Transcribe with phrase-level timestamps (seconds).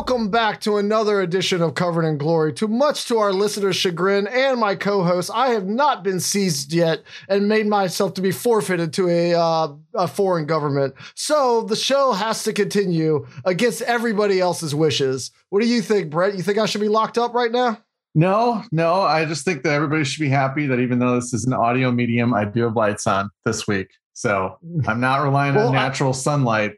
[0.00, 2.54] welcome back to another edition of Covered in Glory.
[2.54, 7.02] Too much to our listeners' chagrin and my co-host, I have not been seized yet
[7.28, 10.94] and made myself to be forfeited to a uh, a foreign government.
[11.14, 15.32] So the show has to continue against everybody else's wishes.
[15.50, 16.34] What do you think, Brett?
[16.34, 17.76] You think I should be locked up right now?
[18.14, 19.02] No, no.
[19.02, 21.92] I just think that everybody should be happy that even though this is an audio
[21.92, 23.90] medium, I do have lights on this week.
[24.14, 26.72] So I'm not relying well, on natural I- sunlight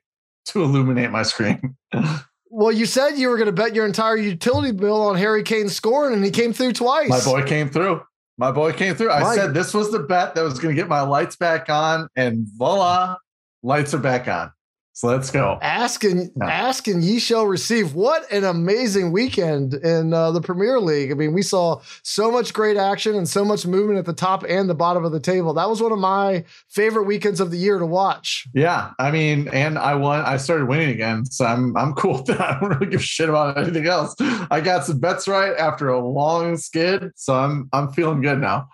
[0.47, 1.77] to illuminate my screen.
[2.55, 5.71] Well, you said you were going to bet your entire utility bill on Harry Kane
[5.71, 7.09] scoring, and he came through twice.
[7.09, 8.03] My boy came through.
[8.37, 9.11] My boy came through.
[9.11, 12.09] I said this was the bet that was going to get my lights back on,
[12.15, 13.17] and voila,
[13.63, 14.53] lights are back on.
[14.95, 15.59] So let's go.
[15.63, 16.47] Ask and yeah.
[16.47, 17.95] ask and ye shall receive.
[17.95, 21.11] What an amazing weekend in uh, the Premier League.
[21.11, 24.45] I mean, we saw so much great action and so much movement at the top
[24.47, 25.55] and the bottom of the table.
[25.55, 28.47] That was one of my favorite weekends of the year to watch.
[28.53, 30.21] Yeah, I mean, and I won.
[30.21, 32.41] I started winning again, so I'm I'm cool with that.
[32.41, 34.15] I don't really give a shit about anything else.
[34.21, 38.69] I got some bets right after a long skid, so I'm I'm feeling good now.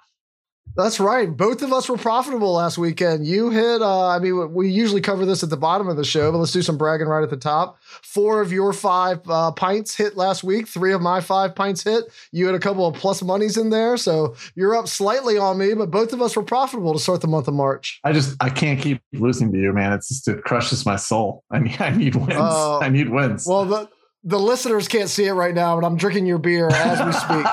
[0.76, 1.36] That's right.
[1.36, 3.26] Both of us were profitable last weekend.
[3.26, 6.30] You hit, uh, I mean, we usually cover this at the bottom of the show,
[6.30, 7.78] but let's do some bragging right at the top.
[7.82, 10.68] Four of your five uh, pints hit last week.
[10.68, 12.04] Three of my five pints hit.
[12.30, 13.96] You had a couple of plus monies in there.
[13.96, 17.26] So you're up slightly on me, but both of us were profitable to start the
[17.26, 17.98] month of March.
[18.04, 19.92] I just, I can't keep losing to you, man.
[19.92, 21.42] It's just, it crushes my soul.
[21.50, 22.34] I need, I need wins.
[22.34, 23.46] Uh, I need wins.
[23.46, 23.88] Well, the,
[24.24, 27.46] the listeners can't see it right now, but I'm drinking your beer as we speak.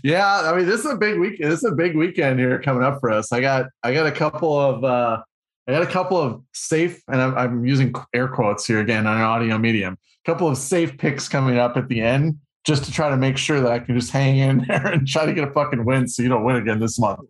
[0.02, 1.38] yeah, I mean, this is a big week.
[1.38, 3.32] This is a big weekend here coming up for us.
[3.32, 5.22] I got I got a couple of uh,
[5.68, 9.16] I got a couple of safe, and I'm, I'm using air quotes here again on
[9.16, 9.98] an audio medium.
[10.24, 13.36] A couple of safe picks coming up at the end, just to try to make
[13.36, 16.08] sure that I can just hang in there and try to get a fucking win,
[16.08, 17.20] so you don't win again this month.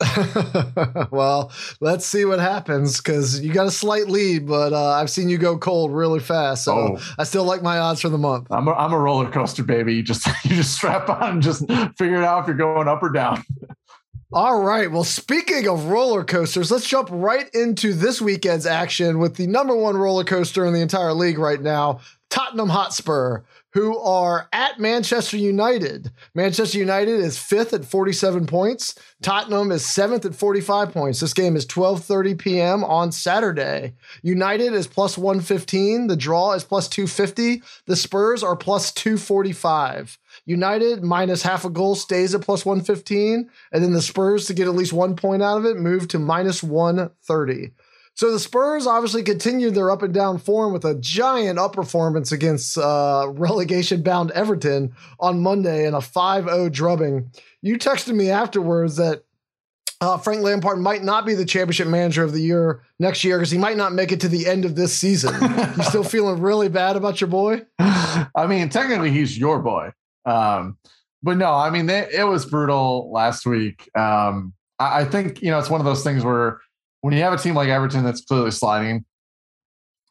[1.10, 5.28] well, let's see what happens because you got a slight lead, but uh, I've seen
[5.28, 6.64] you go cold really fast.
[6.64, 7.14] So oh.
[7.18, 8.46] I still like my odds for the month.
[8.50, 9.94] I'm a, I'm a roller coaster, baby.
[9.94, 11.66] You just you just strap on and just
[11.98, 13.42] figure it out if you're going up or down.
[14.32, 14.90] All right.
[14.90, 19.74] Well, speaking of roller coasters, let's jump right into this weekend's action with the number
[19.74, 21.98] one roller coaster in the entire league right now,
[22.30, 23.40] Tottenham Hotspur
[23.72, 26.10] who are at Manchester United.
[26.34, 28.94] Manchester United is fifth at 47 points.
[29.22, 31.20] Tottenham is seventh at 45 points.
[31.20, 32.84] This game is 12:30 p.m.
[32.84, 33.94] on Saturday.
[34.22, 36.08] United is plus 115.
[36.08, 37.62] The draw is plus 250.
[37.86, 40.18] The Spurs are plus 245.
[40.46, 44.66] United minus half a goal stays at plus 115, and then the Spurs to get
[44.66, 47.72] at least one point out of it move to minus 130.
[48.14, 52.32] So the Spurs obviously continued their up and down form with a giant up performance
[52.32, 57.30] against uh, relegation bound Everton on Monday in a 5 0 drubbing.
[57.62, 59.24] You texted me afterwards that
[60.02, 63.50] uh, Frank Lampard might not be the championship manager of the year next year because
[63.50, 65.34] he might not make it to the end of this season.
[65.76, 67.62] you still feeling really bad about your boy?
[67.78, 69.92] I mean, technically, he's your boy.
[70.24, 70.78] Um,
[71.22, 73.90] but no, I mean, they, it was brutal last week.
[73.94, 76.60] Um, I, I think, you know, it's one of those things where
[77.00, 79.04] when you have a team like Everton that's clearly sliding,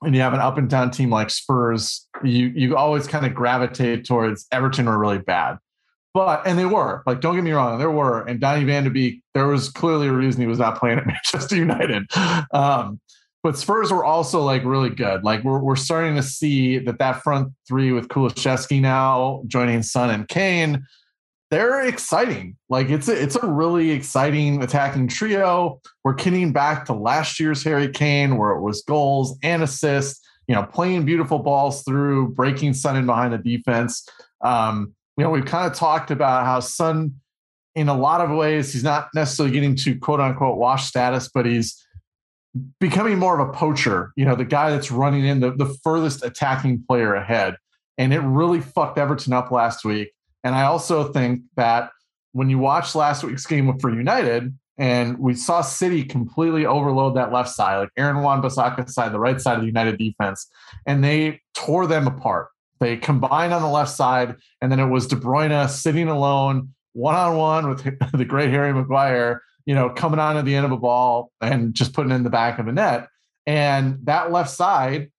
[0.02, 3.34] and you have an up and down team like Spurs, you you always kind of
[3.34, 5.58] gravitate towards Everton were really bad.
[6.14, 8.22] But and they were like, don't get me wrong, there were.
[8.22, 11.08] And Donny Van de Beek, there was clearly a reason he was not playing at
[11.08, 12.06] Manchester United.
[12.52, 13.00] Um,
[13.44, 15.24] but Spurs were also like really good.
[15.24, 20.10] Like we're we're starting to see that that front three with Kulusevski now joining Son
[20.10, 20.86] and Kane
[21.52, 22.56] they're exciting.
[22.70, 25.82] Like it's a, it's a really exciting attacking trio.
[26.04, 30.26] We're getting back to last year's Harry Kane, where it was goals and assists.
[30.48, 34.08] You know, playing beautiful balls through, breaking Son in behind the defense.
[34.42, 37.20] Um, you know, we've kind of talked about how Son,
[37.76, 41.46] in a lot of ways, he's not necessarily getting to quote unquote wash status, but
[41.46, 41.86] he's
[42.80, 44.12] becoming more of a poacher.
[44.16, 47.56] You know, the guy that's running in the, the furthest attacking player ahead.
[47.98, 50.14] And it really fucked Everton up last week.
[50.44, 51.92] And I also think that
[52.32, 57.34] when you watch last week's game for United, and we saw City completely overload that
[57.34, 60.48] left side, like Aaron Wan-Bissaka side, the right side of the United defense,
[60.86, 62.48] and they tore them apart.
[62.80, 67.16] They combined on the left side, and then it was De Bruyne sitting alone, one
[67.16, 67.84] on one with
[68.14, 71.74] the great Harry Maguire, you know, coming on at the end of a ball and
[71.74, 73.10] just putting in the back of the net.
[73.46, 75.12] And that left side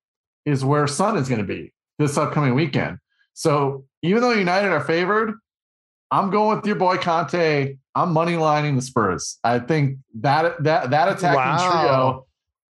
[0.46, 2.99] is where Son is going to be this upcoming weekend.
[3.41, 5.33] So even though United are favored,
[6.11, 7.75] I'm going with your boy Conte.
[7.95, 9.39] I'm money lining the Spurs.
[9.43, 11.81] I think that that that attacking wow.
[11.81, 12.27] trio.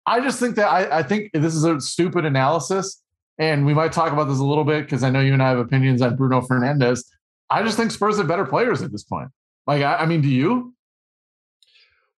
[0.07, 3.03] I just think that I, I think this is a stupid analysis,
[3.37, 5.49] and we might talk about this a little bit because I know you and I
[5.49, 7.05] have opinions on Bruno Fernandes.
[7.51, 9.29] I just think Spurs have better players at this point.
[9.67, 10.73] Like, I, I mean, do you?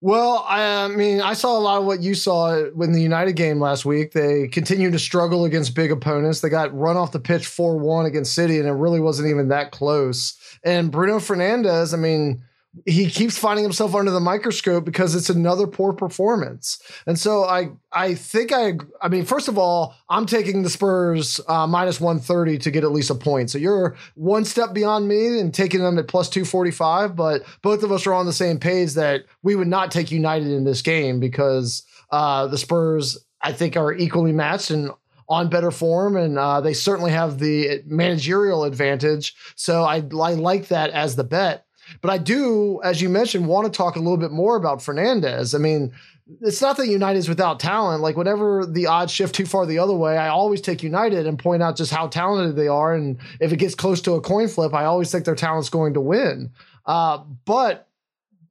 [0.05, 3.61] Well, I mean, I saw a lot of what you saw in the United game
[3.61, 4.11] last week.
[4.11, 6.41] They continued to struggle against big opponents.
[6.41, 9.47] They got run off the pitch 4 1 against City, and it really wasn't even
[9.49, 10.35] that close.
[10.65, 12.43] And Bruno Fernandes, I mean,
[12.87, 16.81] he keeps finding himself under the microscope because it's another poor performance.
[17.07, 21.41] And so I I think I I mean first of all I'm taking the Spurs
[21.49, 23.51] uh, minus 130 to get at least a point.
[23.51, 27.93] So you're one step beyond me and taking them at plus 245, but both of
[27.93, 31.21] us are on the same page that we would not take United in this game
[31.21, 34.91] because uh, the Spurs I think are equally matched and
[35.29, 39.35] on better form, and uh, they certainly have the managerial advantage.
[39.57, 41.65] So I, I like that as the bet.
[42.00, 45.55] But I do, as you mentioned, want to talk a little bit more about Fernandes.
[45.55, 45.93] I mean,
[46.41, 48.03] it's not that United is without talent.
[48.03, 51.39] Like whenever the odds shift too far the other way, I always take United and
[51.39, 52.94] point out just how talented they are.
[52.94, 55.94] And if it gets close to a coin flip, I always think their talent's going
[55.94, 56.50] to win.
[56.87, 57.89] Uh, but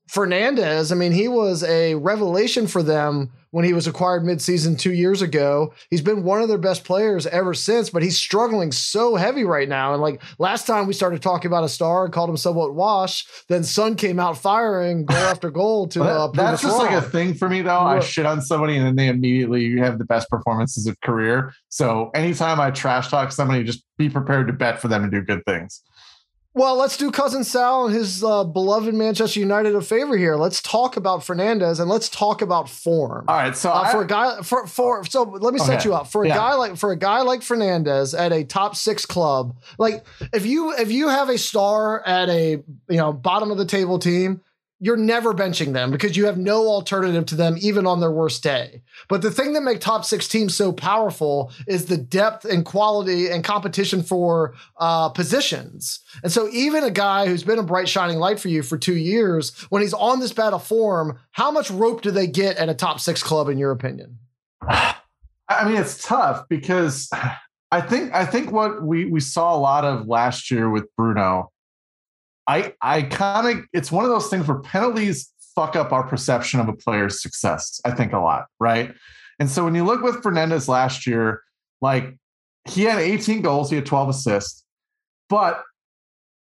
[0.10, 4.94] Fernandes, I mean, he was a revelation for them when he was acquired midseason two
[4.94, 5.74] years ago.
[5.90, 9.70] He's been one of their best players ever since, but he's struggling so heavy right
[9.70, 9.94] now.
[9.94, 13.28] And like last time we started talking about a star and called him somewhat wash,
[13.48, 16.86] then Son came out firing goal after goal to uh, That's just wrong.
[16.88, 17.80] like a thing for me, though.
[17.80, 21.54] I shit on somebody and then they immediately have the best performances of career.
[21.70, 25.22] So anytime I trash talk somebody, just be prepared to bet for them to do
[25.22, 25.82] good things.
[26.54, 30.36] Well, let's do cousin Sal and his uh, beloved Manchester United a favor here.
[30.36, 33.24] Let's talk about Fernandes and let's talk about form.
[33.30, 35.90] All right, so uh, I, for a guy for for so let me set Okay.
[35.90, 36.36] you up for a Yeah.
[36.36, 39.56] guy like for a guy like Fernandes at a top six club.
[39.78, 43.66] Like if you if you have a star at a you know bottom of the
[43.66, 44.42] table team,
[44.84, 48.42] you're never benching them because you have no alternative to them even on their worst
[48.42, 48.82] day.
[49.08, 53.30] But the thing that make top six teams so powerful is the depth and quality
[53.30, 56.00] and competition for uh, positions.
[56.24, 58.98] And so even a guy who's been a bright shining light for you for two
[58.98, 62.74] years, when he's on this of form, how much rope do they get at a
[62.74, 64.18] top six club in your opinion?
[64.68, 67.08] I mean, it's tough because
[67.72, 71.51] I think I think what we we saw a lot of last year with Bruno.
[72.48, 76.60] I I kind of it's one of those things where penalties fuck up our perception
[76.60, 77.80] of a player's success.
[77.86, 78.94] I think a lot, right?
[79.40, 81.42] And so when you look with Fernandes last year,
[81.82, 82.16] like
[82.70, 84.64] he had 18 goals, he had 12 assists,
[85.30, 85.64] but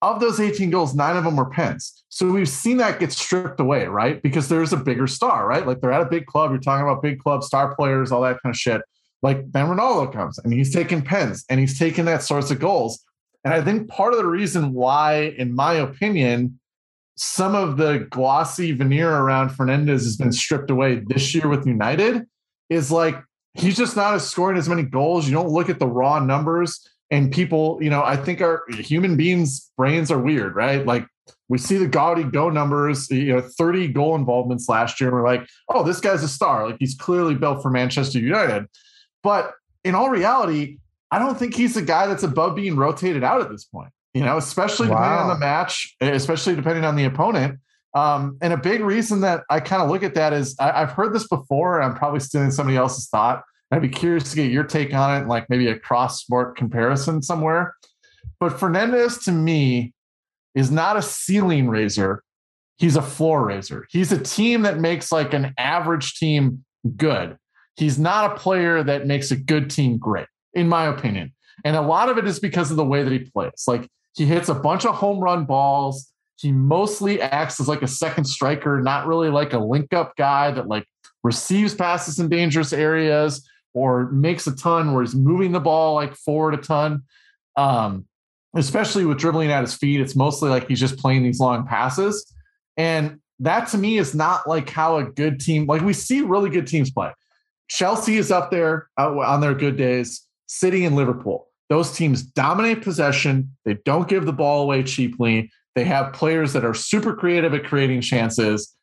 [0.01, 2.03] of those 18 goals, nine of them were pens.
[2.09, 4.21] So we've seen that get stripped away, right?
[4.21, 5.65] Because there's a bigger star, right?
[5.65, 6.51] Like they're at a big club.
[6.51, 8.81] You're talking about big club star players, all that kind of shit.
[9.23, 13.03] Like Ben Ronaldo comes and he's taking pens and he's taking that source of goals.
[13.47, 16.59] And I think part of the reason why, in my opinion,
[17.15, 22.27] some of the glossy veneer around Fernandes has been stripped away this year with United
[22.69, 23.15] is like
[23.53, 25.29] he's just not scoring as many goals.
[25.29, 29.15] You don't look at the raw numbers and people, you know, I think our human
[29.15, 30.85] beings' brains are weird, right?
[30.85, 31.07] Like
[31.47, 35.07] we see the gaudy go numbers, you know, 30 goal involvements last year.
[35.09, 36.67] And we're like, oh, this guy's a star.
[36.67, 38.65] Like he's clearly built for Manchester United.
[39.23, 39.53] But
[39.85, 40.79] in all reality,
[41.11, 44.21] I don't think he's the guy that's above being rotated out at this point, you
[44.21, 47.59] know, especially depending on the match, especially depending on the opponent.
[47.93, 50.91] Um, and a big reason that I kind of look at that is I, I've
[50.91, 53.43] heard this before, and I'm probably stealing somebody else's thought.
[53.71, 57.21] I'd be curious to get your take on it, like maybe a cross sport comparison
[57.21, 57.75] somewhere.
[58.39, 59.93] But Fernandes to me
[60.55, 62.23] is not a ceiling raiser.
[62.77, 63.87] He's a floor raiser.
[63.89, 66.63] He's a team that makes like an average team
[66.95, 67.37] good.
[67.75, 71.33] He's not a player that makes a good team great, in my opinion.
[71.63, 73.63] And a lot of it is because of the way that he plays.
[73.67, 76.11] Like he hits a bunch of home run balls.
[76.37, 80.51] He mostly acts as like a second striker, not really like a link up guy
[80.51, 80.85] that like
[81.23, 86.15] receives passes in dangerous areas or makes a ton where he's moving the ball like
[86.15, 87.03] forward a ton.
[87.55, 88.05] Um,
[88.55, 92.33] especially with dribbling at his feet, it's mostly like he's just playing these long passes.
[92.75, 96.49] And that to me is not like how a good team, like we see really
[96.49, 97.11] good teams play.
[97.67, 101.47] Chelsea is up there out on their good days, City and Liverpool.
[101.69, 103.55] Those teams dominate possession.
[103.65, 105.51] They don't give the ball away cheaply.
[105.75, 108.73] They have players that are super creative at creating chances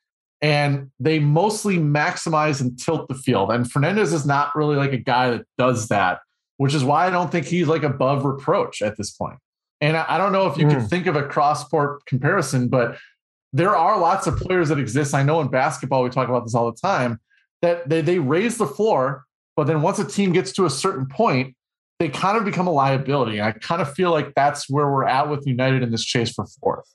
[0.43, 3.51] and they mostly maximize and tilt the field.
[3.51, 6.21] And Fernandes is not really like a guy that does that,
[6.59, 9.39] which is why I don't think he's like above reproach at this point.
[9.81, 10.91] And I, I don't know if you can Mm.
[10.91, 12.99] think of a cross sport comparison, but
[13.55, 15.15] there are lots of players that exist.
[15.15, 17.21] I know in basketball, we talk about this all the time,
[17.63, 19.24] that they, they raise the floor,
[19.57, 21.55] but then once a team gets to a certain point,
[21.99, 23.39] they kind of become a liability.
[23.39, 26.33] And I kind of feel like that's where we're at with United in this chase
[26.33, 26.87] for fourth.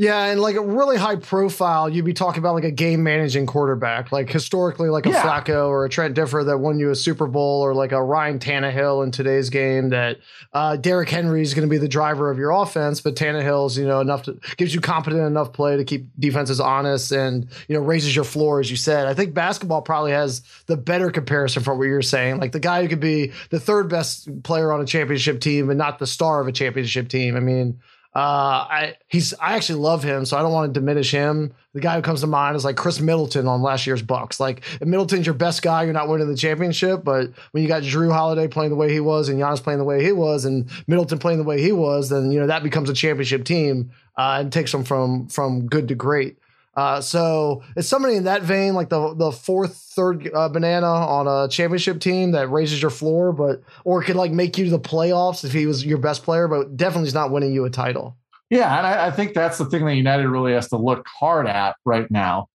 [0.00, 3.44] Yeah, and like a really high profile, you'd be talking about like a game managing
[3.44, 5.22] quarterback, like historically, like a yeah.
[5.22, 8.38] Flacco or a Trent Dilfer that won you a Super Bowl, or like a Ryan
[8.38, 9.90] Tannehill in today's game.
[9.90, 10.16] That
[10.54, 13.86] uh, Derrick Henry is going to be the driver of your offense, but Tannehill's you
[13.86, 17.82] know enough to gives you competent enough play to keep defenses honest and you know
[17.82, 19.06] raises your floor, as you said.
[19.06, 22.80] I think basketball probably has the better comparison for what you're saying, like the guy
[22.80, 26.40] who could be the third best player on a championship team and not the star
[26.40, 27.36] of a championship team.
[27.36, 27.78] I mean
[28.12, 31.54] uh, I he's I actually love him, so I don't want to diminish him.
[31.74, 34.40] The guy who comes to mind is like Khris Middleton on last year's Bucks.
[34.40, 37.04] Like Middleton's your best guy, you're not winning the championship.
[37.04, 39.84] But when you got Jrue Holiday playing the way he was, and Giannis playing the
[39.84, 42.90] way he was, and Middleton playing the way he was, then you know that becomes
[42.90, 46.36] a championship team uh, and takes them from from good to great.
[46.80, 51.28] Uh, so it's somebody in that vein, like the the fourth, third uh, banana on
[51.28, 54.80] a championship team that raises your floor, but or could like make you to the
[54.80, 58.16] playoffs if he was your best player, but definitely is not winning you a title.
[58.48, 61.46] Yeah, and I, I think that's the thing that United really has to look hard
[61.46, 62.48] at right now.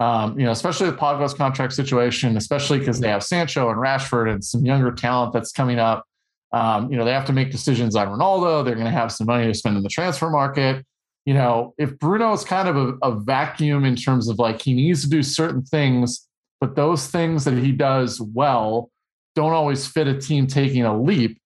[0.00, 4.28] Um, you know, especially the Pogba's contract situation, especially because they have Sancho and Rashford
[4.28, 6.04] and some younger talent that's coming up.
[6.52, 8.64] Um, you know, they have to make decisions on Ronaldo.
[8.64, 10.84] They're going to have some money to spend in the transfer market
[11.28, 14.72] you know, if Bruno is kind of a, a, vacuum in terms of like he
[14.72, 16.26] needs to do certain things,
[16.58, 18.90] but those things that he does well
[19.34, 21.38] don't always fit a team taking a leap,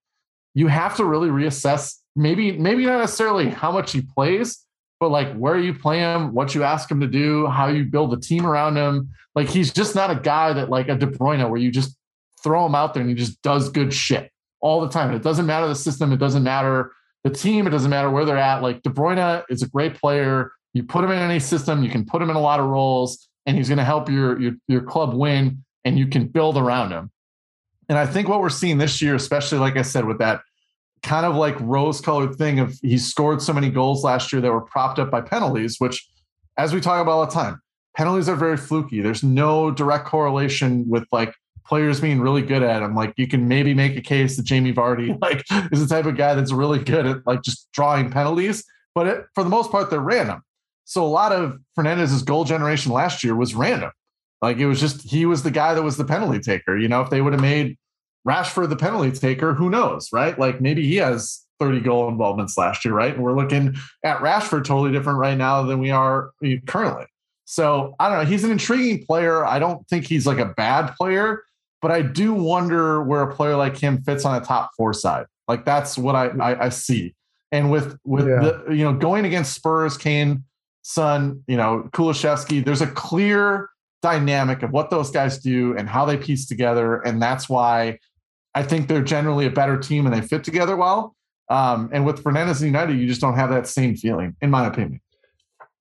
[0.53, 4.65] you have to really reassess maybe, maybe not necessarily how much he plays,
[5.01, 8.13] but like where you play him, what you ask him to do, how you build
[8.13, 9.09] a team around him.
[9.35, 11.97] Like he's just not a guy that like a De Bruyne where you just
[12.41, 15.13] throw him out there and he just does good shit all the time.
[15.13, 18.37] It doesn't matter the system, it doesn't matter the team, it doesn't matter where they're
[18.37, 18.61] at.
[18.61, 20.51] Like De Bruyne is a great player.
[20.73, 23.29] You put him in any system, you can put him in a lot of roles,
[23.45, 26.91] and he's going to help your, your your club win, and you can build around
[26.91, 27.11] him.
[27.89, 30.41] And I think what we're seeing this year, especially like I said, with that
[31.03, 34.61] kind of like rose-colored thing of he scored so many goals last year that were
[34.61, 36.07] propped up by penalties, which,
[36.57, 37.61] as we talk about all the time,
[37.95, 39.01] penalties are very fluky.
[39.01, 42.95] There's no direct correlation with like players being really good at them.
[42.95, 46.17] Like you can maybe make a case that Jamie Vardy like is the type of
[46.17, 48.63] guy that's really good at like just drawing penalties,
[48.95, 50.41] but it, for the most part they're random.
[50.85, 53.91] So a lot of Fernandes's goal generation last year was random.
[54.41, 56.77] Like it was just he was the guy that was the penalty taker.
[56.77, 57.77] You know, if they would have made
[58.27, 60.37] Rashford the penalty taker, who knows, right?
[60.37, 63.13] Like maybe he has 30 goal involvements last year, right?
[63.13, 66.31] And we're looking at Rashford totally different right now than we are
[66.67, 67.05] currently.
[67.45, 68.25] So I don't know.
[68.25, 69.45] He's an intriguing player.
[69.45, 71.43] I don't think he's like a bad player
[71.83, 75.25] but I do wonder where a player like him fits on a top four side.
[75.49, 77.13] Like that's what I I, I see.
[77.51, 78.39] And with with yeah.
[78.39, 80.45] the you know going against Spurs, Kane,
[80.81, 83.69] Son, you know Kulusevski, there's a clear
[84.01, 87.99] dynamic of what those guys do and how they piece together, and that's why
[88.55, 91.15] I think they're generally a better team and they fit together well.
[91.49, 95.01] Um, and with Fernandes United, you just don't have that same feeling, in my opinion.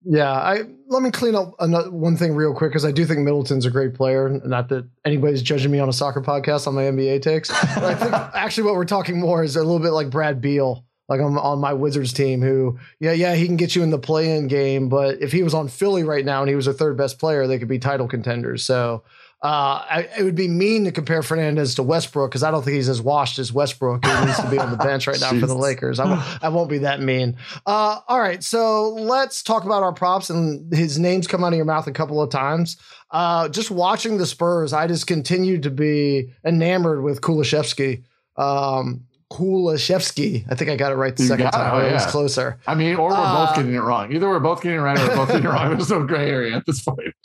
[0.05, 3.21] Yeah, I let me clean up another, one thing real quick because I do think
[3.21, 4.29] Middleton's a great player.
[4.45, 7.49] Not that anybody's judging me on a soccer podcast on my NBA takes.
[7.49, 10.85] But I think actually what we're talking more is a little bit like Brad Beal,
[11.09, 13.99] like I'm on my Wizards team, who yeah yeah he can get you in the
[13.99, 16.97] play-in game, but if he was on Philly right now and he was a third
[16.97, 18.65] best player, they could be title contenders.
[18.65, 19.05] So
[19.43, 22.77] uh, I, it would be mean to compare Fernandes to Westbrook because I don't think
[22.77, 24.05] he's as washed as Westbrook.
[24.05, 25.99] He needs to be on the bench right now for the Lakers.
[25.99, 27.37] I won't, I won't be that mean.
[27.67, 30.31] Uh, all right, so let's talk about our props.
[30.31, 32.77] And his name's come out of your mouth a couple of times.
[33.11, 38.05] Uh, just watching the Spurs, I just continued to be enamored with Kulusevski.
[38.37, 40.45] Um, Kulashevsky.
[40.51, 41.81] I think I got it right the you second time.
[41.81, 41.95] It, oh, yeah.
[41.95, 42.59] was closer.
[42.67, 44.13] I mean, or we're uh, both getting it wrong.
[44.13, 45.71] Either we're both getting it right or we're both getting it wrong.
[45.71, 47.15] There's no gray area at this point.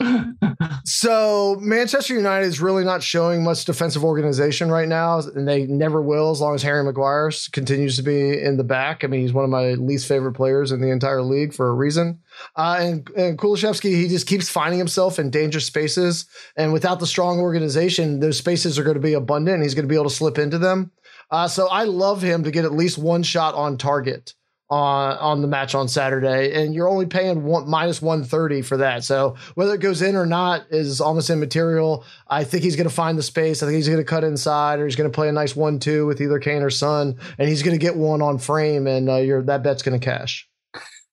[0.88, 6.00] so Manchester United is really not showing much defensive organization right now, and they never
[6.00, 9.04] will as long as Harry Maguire continues to be in the back.
[9.04, 11.74] I mean, he's one of my least favorite players in the entire league for a
[11.74, 12.20] reason.
[12.56, 16.24] Uh, and, and Kulusevski, he just keeps finding himself in dangerous spaces.
[16.56, 19.84] And without the strong organization, those spaces are going to be abundant and he's going
[19.84, 20.90] to be able to slip into them.
[21.30, 24.32] Uh, so I love him to get at least one shot on target
[24.70, 28.76] on on the match on Saturday, and you're only paying one, minus one thirty for
[28.76, 29.04] that.
[29.04, 32.04] So whether it goes in or not is almost immaterial.
[32.28, 33.62] I think he's going to find the space.
[33.62, 36.06] I think he's going to cut inside, or he's going to play a nice one-two
[36.06, 39.40] with either Kane or Son, and he's going to get one on frame, and uh,
[39.42, 40.48] that bet's going to cash.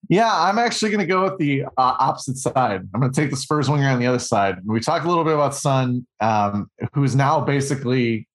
[0.07, 2.87] Yeah, I'm actually going to go with the uh, opposite side.
[2.93, 4.57] I'm going to take the Spurs winger on the other side.
[4.63, 8.27] We talked a little bit about Son, um, who's now basically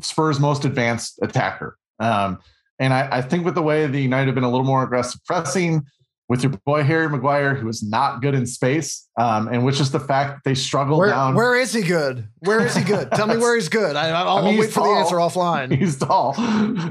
[0.00, 1.76] Spurs' most advanced attacker.
[1.98, 2.38] Um,
[2.78, 5.20] and I, I, think with the way the United have been a little more aggressive
[5.24, 5.84] pressing,
[6.32, 9.90] with your boy Harry Maguire, who is not good in space, um, and which is
[9.90, 11.34] the fact that they struggle where, down.
[11.34, 12.26] Where is he good?
[12.38, 13.10] Where is he good?
[13.10, 13.96] Tell me where he's good.
[13.96, 15.76] I, will I mean, wait for the answer offline.
[15.78, 16.34] He's tall.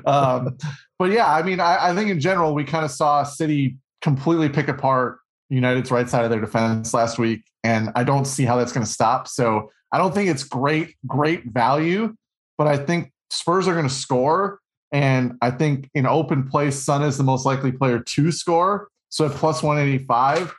[0.06, 0.58] Um,
[1.00, 4.48] but yeah, I mean, I, I think in general, we kind of saw City completely
[4.48, 5.18] pick apart
[5.50, 8.86] United's right side of their defense last week, and I don't see how that's going
[8.86, 9.28] to stop.
[9.28, 12.16] So I don't think it's great, great value,
[12.60, 14.60] but I think Spurs are going to score.
[14.92, 18.90] And I think in open play, Son is the most likely player to score.
[19.10, 20.54] So at plus 185,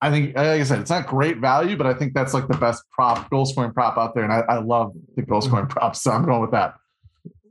[0.00, 2.56] I think, like I said, it's not great value, but I think that's like the
[2.56, 4.24] best prop, goal scoring prop out there.
[4.24, 6.02] And I, I love the goal scoring props.
[6.02, 6.74] So I'm going with that.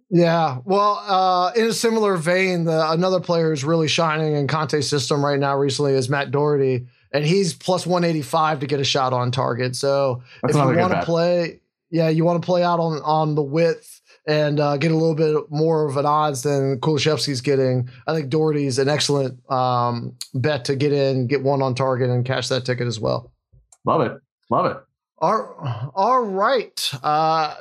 [0.10, 4.90] Yeah, well, uh, in a similar vein, the, another player who's really shining in Conte's
[4.90, 9.12] system right now recently is Matt Doherty, and he's plus 185 to get a shot
[9.12, 9.76] on target.
[9.76, 13.36] So That's if you want to play, yeah, you want to play out on on
[13.36, 17.90] the width and uh, get a little bit more of an odds than Kulusevski's getting.
[18.06, 22.26] I think Doherty's an excellent um, bet to get in, get one on target, and
[22.26, 23.32] cash that ticket as well.
[23.86, 24.20] Love it,
[24.50, 24.78] love it.
[25.20, 26.92] All, all right.
[27.02, 27.56] Uh,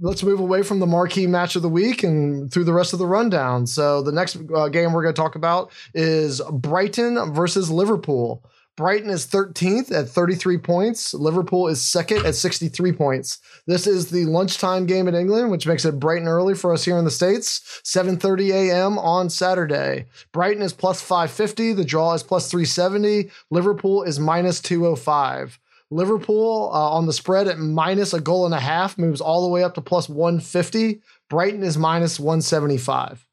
[0.00, 2.98] let's move away from the marquee match of the week and through the rest of
[2.98, 3.66] the rundown.
[3.66, 8.44] So the next uh, game we're going to talk about is Brighton versus Liverpool.
[8.80, 11.12] Brighton is 13th at 33 points.
[11.12, 13.36] Liverpool is second at 63 points.
[13.66, 16.82] This is the lunchtime game in England, which makes it bright and early for us
[16.82, 17.82] here in the States.
[17.84, 18.98] 7:30 a.m.
[18.98, 20.06] on Saturday.
[20.32, 21.74] Brighton is plus 550.
[21.74, 23.30] The draw is plus 370.
[23.50, 25.58] Liverpool is minus 205.
[25.90, 29.52] Liverpool uh, on the spread at minus a goal and a half moves all the
[29.52, 31.02] way up to plus 150.
[31.28, 33.26] Brighton is minus 175.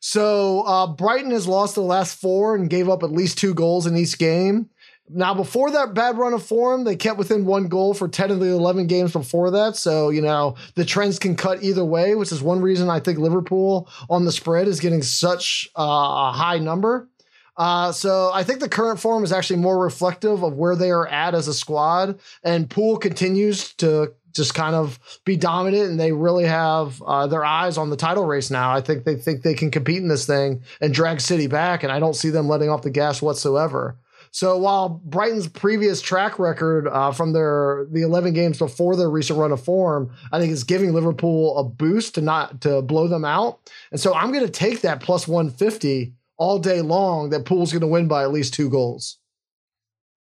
[0.00, 3.86] So uh, Brighton has lost the last four and gave up at least two goals
[3.86, 4.70] in each game.
[5.10, 8.40] Now, before that bad run of form, they kept within one goal for 10 of
[8.40, 9.76] the 11 games before that.
[9.76, 13.18] So, you know, the trends can cut either way, which is one reason I think
[13.18, 17.08] Liverpool on the spread is getting such uh, a high number.
[17.56, 21.08] Uh, so I think the current form is actually more reflective of where they are
[21.08, 22.20] at as a squad.
[22.44, 27.44] And Pool continues to just kind of be dominant, and they really have uh, their
[27.44, 28.72] eyes on the title race now.
[28.72, 31.90] I think they think they can compete in this thing and drag City back, and
[31.90, 33.96] I don't see them letting off the gas whatsoever.
[34.30, 39.38] So while Brighton's previous track record uh, from their the 11 games before their recent
[39.38, 43.24] run of form, I think is giving Liverpool a boost to not to blow them
[43.24, 43.60] out.
[43.90, 47.80] And so I'm going to take that plus 150 all day long that Pool's going
[47.80, 49.18] to win by at least two goals.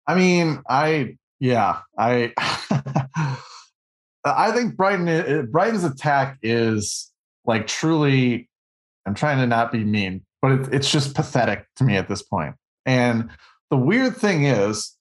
[0.07, 2.33] I mean, I yeah, I
[4.25, 7.13] I think Brighton Brighton's attack is
[7.45, 8.49] like truly.
[9.07, 12.23] I'm trying to not be mean, but it, it's just pathetic to me at this
[12.23, 12.57] point.
[12.85, 13.31] And
[13.71, 14.97] the weird thing is,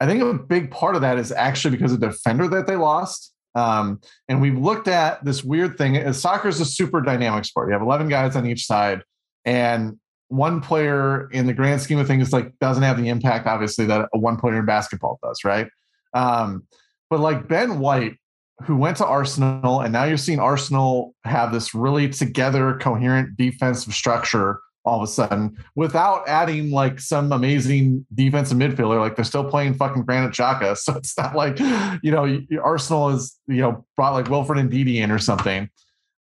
[0.00, 2.76] I think a big part of that is actually because of the defender that they
[2.76, 3.32] lost.
[3.54, 6.12] Um, and we've looked at this weird thing.
[6.12, 7.68] Soccer is a super dynamic sport.
[7.68, 9.02] You have 11 guys on each side,
[9.44, 13.86] and one player in the grand scheme of things like doesn't have the impact obviously
[13.86, 15.68] that a one player in basketball does right
[16.14, 16.66] um,
[17.10, 18.14] but like ben white
[18.64, 23.94] who went to arsenal and now you're seeing arsenal have this really together coherent defensive
[23.94, 29.44] structure all of a sudden without adding like some amazing defensive midfielder like they're still
[29.44, 31.58] playing fucking granit Xhaka so it's not like
[32.02, 35.68] you know arsenal is you know brought like wilfred Ndidi in or something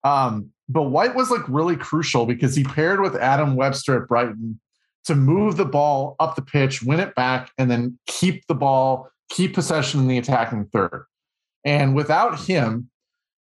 [0.04, 4.60] um, but White was like really crucial because he paired with Adam Webster at Brighton
[5.06, 9.10] to move the ball up the pitch, win it back, and then keep the ball,
[9.30, 11.06] keep possession in the attacking third.
[11.64, 12.90] And without him,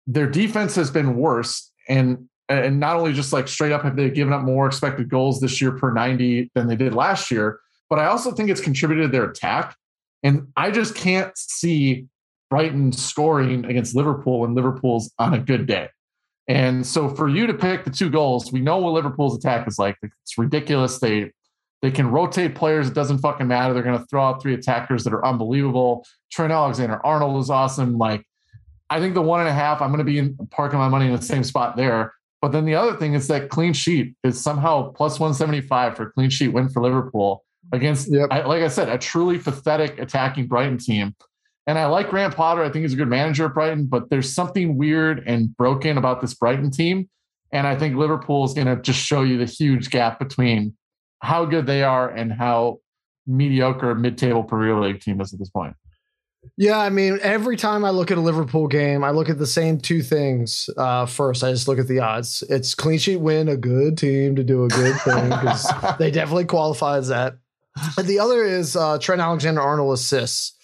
[0.07, 1.71] their defense has been worse.
[1.88, 5.40] And and not only just like straight up have they given up more expected goals
[5.40, 9.04] this year per 90 than they did last year, but I also think it's contributed
[9.04, 9.76] to their attack.
[10.22, 12.06] And I just can't see
[12.50, 15.88] Brighton scoring against Liverpool when Liverpool's on a good day.
[16.48, 19.78] And so for you to pick the two goals, we know what Liverpool's attack is
[19.78, 19.96] like.
[20.02, 20.98] It's ridiculous.
[20.98, 21.30] They
[21.82, 22.88] they can rotate players.
[22.88, 23.72] It doesn't fucking matter.
[23.72, 26.04] They're going to throw out three attackers that are unbelievable.
[26.30, 27.98] Trent Alexander Arnold is awesome.
[27.98, 28.24] Like,
[28.90, 31.06] I think the one and a half, I'm going to be in, parking my money
[31.06, 32.14] in the same spot there.
[32.40, 36.31] But then the other thing is that clean sheet is somehow plus 175 for clean
[36.31, 38.29] sheet win for Liverpool against, yep.
[38.31, 41.16] I, like I said, a truly pathetic attacking Brighton team.
[41.66, 42.62] And I like Grant Potter.
[42.62, 46.20] I think he's a good manager at Brighton, but there's something weird and broken about
[46.20, 47.09] this Brighton team.
[47.53, 50.77] And I think Liverpool is going to just show you the huge gap between
[51.20, 52.79] how good they are and how
[53.27, 55.74] mediocre mid-table Premier League team is at this point.
[56.56, 59.46] Yeah, I mean, every time I look at a Liverpool game, I look at the
[59.46, 60.70] same two things.
[60.76, 62.42] Uh, first, I just look at the odds.
[62.48, 66.46] It's clean sheet win, a good team to do a good thing because they definitely
[66.46, 67.38] qualify as that.
[67.96, 70.54] And the other is uh, Trent Alexander Arnold assists.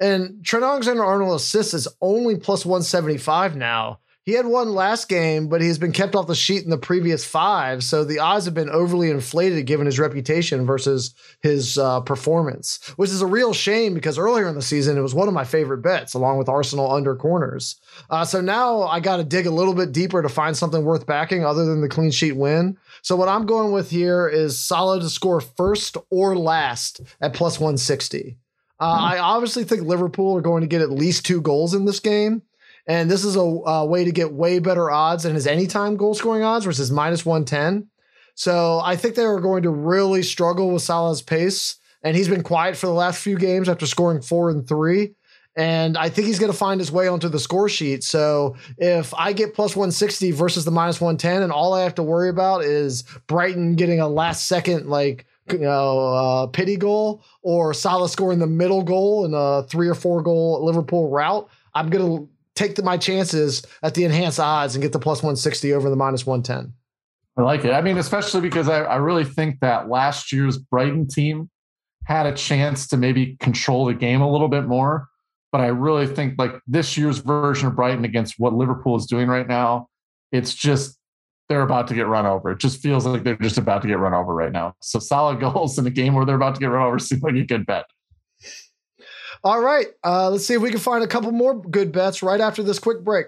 [0.00, 4.00] And Trent Alexander Arnold assists is only plus 175 now.
[4.24, 7.24] He had one last game, but he's been kept off the sheet in the previous
[7.24, 7.82] five.
[7.82, 13.10] So the odds have been overly inflated given his reputation versus his uh, performance, which
[13.10, 15.82] is a real shame because earlier in the season, it was one of my favorite
[15.82, 17.80] bets along with Arsenal under corners.
[18.10, 21.04] Uh, so now I got to dig a little bit deeper to find something worth
[21.04, 22.78] backing other than the clean sheet win.
[23.02, 27.58] So what I'm going with here is Salah to score first or last at plus
[27.58, 28.36] 160.
[28.78, 31.98] Uh, I obviously think Liverpool are going to get at least two goals in this
[31.98, 32.42] game.
[32.86, 36.14] And this is a, a way to get way better odds than his anytime goal
[36.14, 37.88] scoring odds versus minus 110.
[38.34, 41.76] So I think they are going to really struggle with Salah's pace.
[42.02, 45.14] And he's been quiet for the last few games after scoring four and three.
[45.54, 48.02] And I think he's going to find his way onto the score sheet.
[48.02, 52.02] So if I get plus 160 versus the minus 110, and all I have to
[52.02, 57.74] worry about is Brighton getting a last second, like, you know, uh, pity goal or
[57.74, 62.06] Salah scoring the middle goal in a three or four goal Liverpool route, I'm going
[62.06, 65.90] to take the, my chances at the enhanced odds and get the plus 160 over
[65.90, 66.72] the minus 110.
[67.36, 67.72] I like it.
[67.72, 71.48] I mean, especially because I, I really think that last year's Brighton team
[72.04, 75.08] had a chance to maybe control the game a little bit more.
[75.50, 79.28] But I really think like this year's version of Brighton against what Liverpool is doing
[79.28, 79.88] right now,
[80.30, 80.98] it's just
[81.48, 82.50] they're about to get run over.
[82.52, 84.74] It just feels like they're just about to get run over right now.
[84.80, 87.34] So solid goals in a game where they're about to get run over seems like
[87.34, 87.84] a good bet.
[89.44, 89.86] All right.
[90.04, 92.78] Uh, let's see if we can find a couple more good bets right after this
[92.78, 93.26] quick break.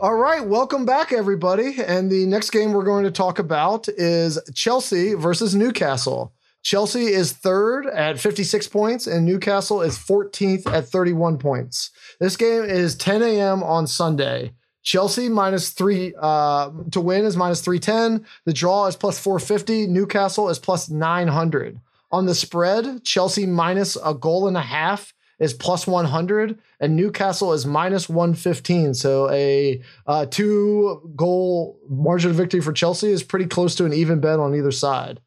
[0.00, 1.76] All right, welcome back, everybody.
[1.86, 6.32] And the next game we're going to talk about is Chelsea versus Newcastle.
[6.62, 11.90] Chelsea is third at 56 points, and Newcastle is 14th at 31 points.
[12.18, 13.62] This game is 10 a.m.
[13.62, 14.54] on Sunday.
[14.82, 18.26] Chelsea minus three uh, to win is minus 310.
[18.44, 19.86] The draw is plus 450.
[19.86, 21.80] Newcastle is plus 900.
[22.10, 27.52] On the spread, Chelsea minus a goal and a half is plus 100 and Newcastle
[27.52, 28.94] is minus 115.
[28.94, 33.92] So a uh, two goal margin of victory for Chelsea is pretty close to an
[33.92, 35.20] even bet on either side.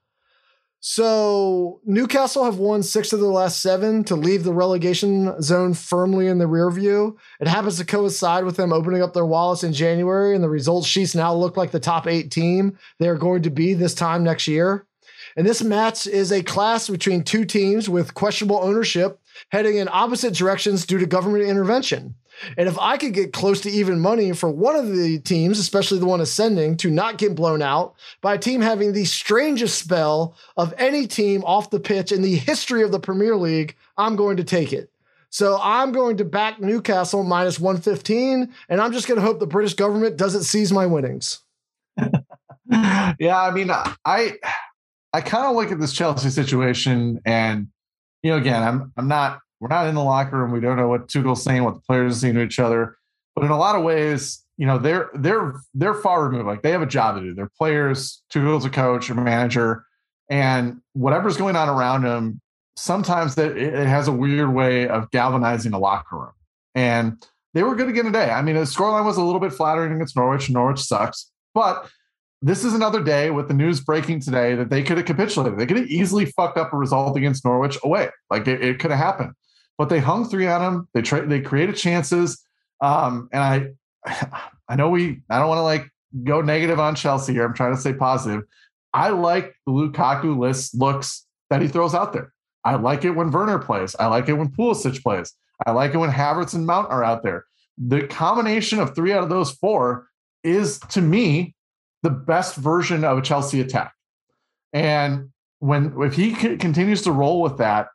[0.88, 6.28] So Newcastle have won six of their last seven to leave the relegation zone firmly
[6.28, 7.17] in the rear view.
[7.39, 10.86] It happens to coincide with them opening up their wallets in January, and the results
[10.86, 14.48] sheets now look like the top eight team they're going to be this time next
[14.48, 14.86] year.
[15.36, 19.19] And this match is a clash between two teams with questionable ownership
[19.50, 22.13] heading in opposite directions due to government intervention.
[22.58, 26.00] And if I could get close to even money for one of the teams, especially
[26.00, 30.36] the one ascending, to not get blown out by a team having the strangest spell
[30.58, 34.38] of any team off the pitch in the history of the Premier League, I'm going
[34.38, 34.91] to take it.
[35.30, 39.48] So I'm going to back Newcastle minus 115, and I'm just going to hope the
[39.48, 41.41] British government doesn't seize my winnings.
[42.69, 44.38] yeah, I mean, I
[45.13, 47.67] I kind of look at this Chelsea situation, and
[48.24, 50.51] you know, again, I'm I'm not we're not in the locker room.
[50.51, 52.97] We don't know what Tuchel's saying, what the players are saying to each other.
[53.36, 56.45] But in a lot of ways, you know, they're they're they're far removed.
[56.45, 57.34] Like they have a job to do.
[57.34, 58.21] They're players.
[58.30, 59.84] Tuchel's a coach or manager,
[60.30, 62.39] and whatever's going on around them,
[62.75, 66.32] sometimes that it has a weird way of galvanizing a locker room.
[66.75, 67.25] And
[67.56, 68.30] they were good again today.
[68.30, 70.47] I mean, the scoreline was a little bit flattering against Norwich.
[70.51, 71.89] Norwich sucks, but
[72.43, 75.58] this is another day with the news breaking today that they could have capitulated.
[75.58, 78.10] They could have easily fucked up a result against Norwich away.
[78.30, 79.32] Like it, it could have happened,
[79.77, 80.88] but they hung three on them.
[80.93, 82.43] They tra- they created chances.
[82.81, 84.29] Um, and I,
[84.69, 85.89] I know we, I don't want to like
[86.23, 87.45] go negative on Chelsea here.
[87.45, 88.43] I'm trying to stay positive.
[88.93, 92.31] I like the Lukaku list looks that he throws out there.
[92.63, 93.95] I like it when Werner plays.
[93.99, 95.33] I like it when Pulisic plays.
[95.65, 97.45] I like it when Havertz and Mount are out there.
[97.77, 100.07] The combination of three out of those four
[100.43, 101.55] is to me
[102.03, 103.93] the best version of a Chelsea attack.
[104.73, 107.88] And when if he continues to roll with that,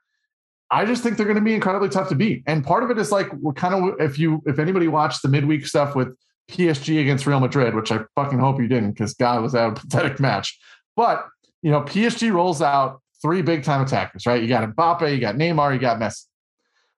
[0.70, 2.44] I just think they're going to be incredibly tough to beat.
[2.46, 5.28] And part of it is like what kind of if you if anybody watched the
[5.28, 6.16] midweek stuff with
[6.50, 9.72] PSG against Real Madrid, which I fucking hope you didn't because God was that a
[9.80, 10.58] pathetic match.
[10.96, 11.26] But
[11.62, 14.40] you know, PSG rolls out three big time attackers, right?
[14.40, 16.24] You got Mbappe, you got Neymar, you got Messi.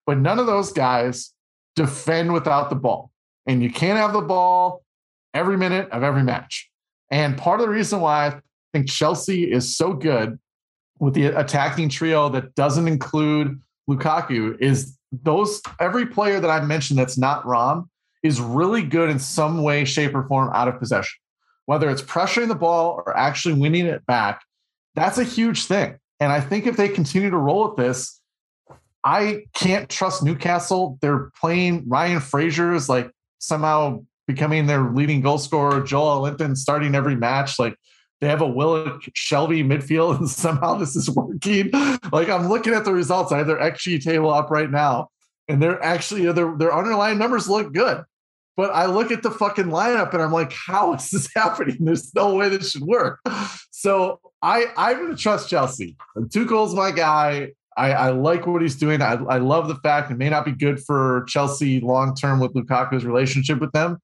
[0.06, 1.32] But none of those guys
[1.76, 3.10] defend without the ball.
[3.46, 4.84] And you can't have the ball
[5.34, 6.70] every minute of every match.
[7.10, 8.40] And part of the reason why I
[8.72, 10.38] think Chelsea is so good
[11.02, 13.60] with the attacking trio that doesn't include
[13.90, 17.90] Lukaku is those every player that I mentioned that's not Rom
[18.22, 21.18] is really good in some way, shape, or form out of possession.
[21.66, 24.42] Whether it's pressuring the ball or actually winning it back,
[24.94, 25.98] that's a huge thing.
[26.20, 28.20] And I think if they continue to roll with this,
[29.02, 30.98] I can't trust Newcastle.
[31.00, 33.10] They're playing Ryan Fraser is like
[33.40, 35.80] somehow becoming their leading goal scorer.
[35.80, 37.58] Joelinton starting every match.
[37.58, 37.74] Like
[38.22, 41.72] they have a Willock Shelvey midfield, and somehow this is working.
[42.12, 43.32] Like I'm looking at the results.
[43.32, 45.10] I have their XG table up right now,
[45.48, 48.04] and they're actually their their underlying numbers look good.
[48.56, 51.78] But I look at the fucking lineup and I'm like, how is this happening?
[51.80, 53.18] There's no way this should work.
[53.70, 55.96] So I I'm gonna trust Chelsea.
[56.28, 57.52] Tuchel's my guy.
[57.74, 59.00] I, I, like what he's doing.
[59.00, 62.52] I, I, love the fact it may not be good for Chelsea long term with
[62.52, 63.96] Lukaku's relationship with them.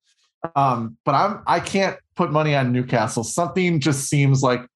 [0.57, 3.22] Um, but I'm I can't put money on Newcastle.
[3.22, 4.66] Something just seems like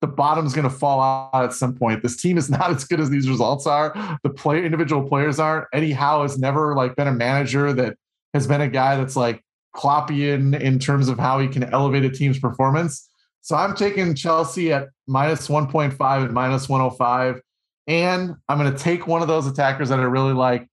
[0.00, 2.02] the bottom's going to fall out at some point.
[2.02, 3.92] This team is not as good as these results are.
[4.24, 5.66] The play individual players aren't.
[5.74, 7.96] Eddie Howe has never like been a manager that
[8.32, 9.44] has been a guy that's like
[9.76, 13.08] Kloppian in terms of how he can elevate a team's performance.
[13.42, 17.40] So I'm taking Chelsea at minus 1.5 and minus 105.
[17.86, 20.66] And I'm going to take one of those attackers that I really like.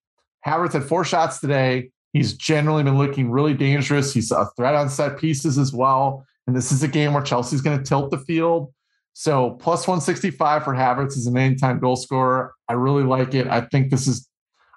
[0.46, 1.90] Havertz had four shots today.
[2.14, 4.14] He's generally been looking really dangerous.
[4.14, 6.26] He's a threat on set pieces as well.
[6.48, 8.74] And this is a game where Chelsea's going to tilt the field.
[9.14, 12.54] So plus 165 for Havertz as an anytime goal scorer.
[12.70, 13.48] I really like it.
[13.48, 14.28] I think this is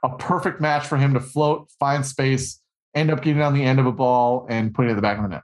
[0.02, 2.60] a perfect match for him to float, find space,
[2.94, 5.18] end up getting on the end of a ball and putting it at the back
[5.18, 5.42] of the net.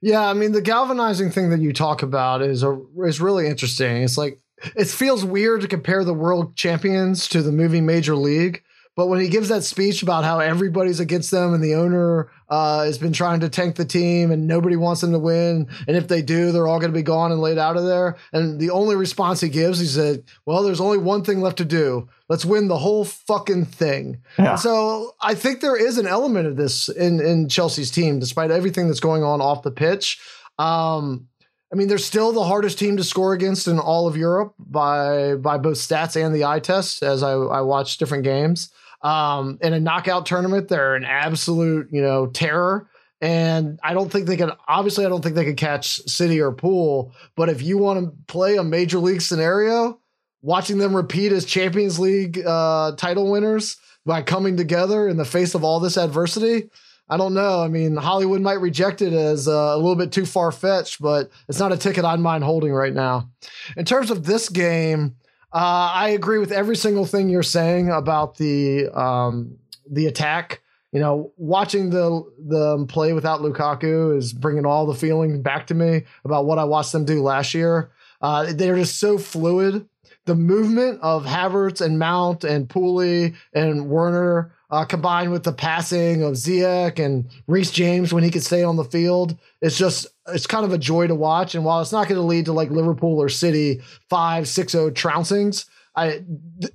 [0.00, 4.02] Yeah, I mean the galvanizing thing that you talk about is a, is really interesting.
[4.02, 4.40] It's like
[4.76, 8.62] it feels weird to compare the world champions to the moving major league
[8.96, 12.84] but when he gives that speech about how everybody's against them and the owner uh,
[12.84, 16.06] has been trying to tank the team and nobody wants them to win, and if
[16.06, 18.16] they do, they're all going to be gone and laid out of there.
[18.32, 21.64] And the only response he gives, he said, "Well, there's only one thing left to
[21.64, 22.08] do.
[22.28, 24.54] Let's win the whole fucking thing." Yeah.
[24.56, 28.86] So I think there is an element of this in in Chelsea's team, despite everything
[28.86, 30.20] that's going on off the pitch.
[30.58, 31.28] Um,
[31.72, 35.34] I mean, they're still the hardest team to score against in all of Europe by
[35.34, 37.02] by both stats and the eye test.
[37.02, 38.70] As I, I watch different games,
[39.04, 42.88] um, in a knockout tournament, they're an absolute, you know, terror.
[43.20, 46.52] And I don't think they can, obviously, I don't think they could catch City or
[46.52, 47.14] Pool.
[47.36, 50.00] But if you want to play a major league scenario,
[50.42, 55.54] watching them repeat as Champions League uh, title winners by coming together in the face
[55.54, 56.70] of all this adversity,
[57.08, 57.62] I don't know.
[57.62, 61.30] I mean, Hollywood might reject it as uh, a little bit too far fetched, but
[61.48, 63.28] it's not a ticket I'd mind holding right now.
[63.76, 65.16] In terms of this game,
[65.54, 69.56] uh, I agree with every single thing you're saying about the um,
[69.88, 70.62] the attack.
[70.90, 75.74] You know, watching the the play without Lukaku is bringing all the feeling back to
[75.74, 77.92] me about what I watched them do last year.
[78.20, 79.88] Uh, they're just so fluid.
[80.26, 86.22] The movement of Havertz and Mount and Pooley and Werner uh, combined with the passing
[86.22, 89.36] of Ziyech and Reece James when he could stay on the field.
[89.60, 91.54] It's just it's kind of a joy to watch.
[91.54, 94.90] And while it's not going to lead to like Liverpool or City five six zero
[94.90, 96.24] trouncings, I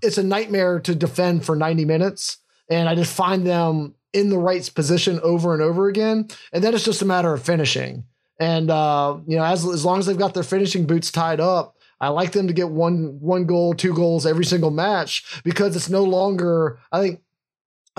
[0.03, 2.37] it's a nightmare to defend for ninety minutes.
[2.69, 6.27] And I just find them in the right position over and over again.
[6.53, 8.03] And then it's just a matter of finishing.
[8.39, 11.75] And uh, you know, as as long as they've got their finishing boots tied up,
[11.99, 15.89] I like them to get one one goal, two goals every single match because it's
[15.89, 16.79] no longer.
[16.91, 17.21] I think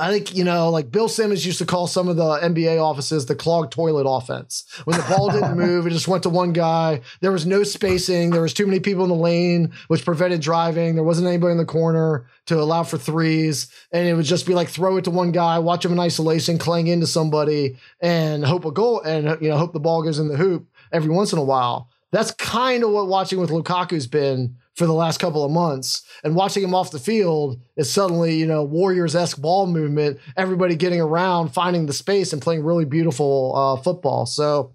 [0.01, 3.27] I think, you know, like Bill Simmons used to call some of the NBA offices
[3.27, 4.65] the clogged toilet offense.
[4.85, 7.03] When the ball didn't move, it just went to one guy.
[7.21, 8.31] There was no spacing.
[8.31, 10.95] There was too many people in the lane, which prevented driving.
[10.95, 13.71] There wasn't anybody in the corner to allow for threes.
[13.93, 16.57] And it would just be like throw it to one guy, watch him in isolation,
[16.57, 20.29] clang into somebody, and hope a goal and you know, hope the ball goes in
[20.29, 21.91] the hoop every once in a while.
[22.13, 26.03] That's kind of what watching with Lukaku's been for the last couple of months.
[26.25, 30.75] And watching him off the field is suddenly, you know, Warriors esque ball movement, everybody
[30.75, 34.27] getting around, finding the space, and playing really beautiful uh, football.
[34.27, 34.75] So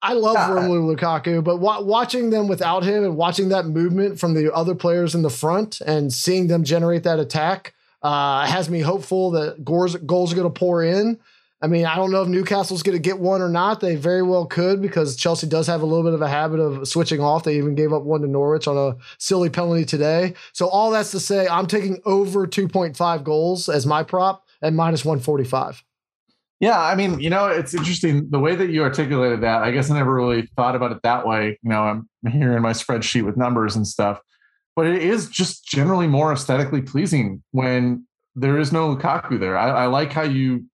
[0.00, 0.50] I love yeah.
[0.50, 4.74] Romelu Lukaku, but wa- watching them without him and watching that movement from the other
[4.74, 9.64] players in the front and seeing them generate that attack uh, has me hopeful that
[9.64, 11.18] goals, goals are going to pour in.
[11.60, 13.80] I mean, I don't know if Newcastle's going to get one or not.
[13.80, 16.86] They very well could because Chelsea does have a little bit of a habit of
[16.86, 17.44] switching off.
[17.44, 20.34] They even gave up one to Norwich on a silly penalty today.
[20.52, 25.04] So, all that's to say, I'm taking over 2.5 goals as my prop at minus
[25.04, 25.82] 145.
[26.60, 29.62] Yeah, I mean, you know, it's interesting the way that you articulated that.
[29.62, 31.58] I guess I never really thought about it that way.
[31.62, 34.20] You know, I'm here in my spreadsheet with numbers and stuff,
[34.76, 39.58] but it is just generally more aesthetically pleasing when there is no Lukaku there.
[39.58, 40.64] I, I like how you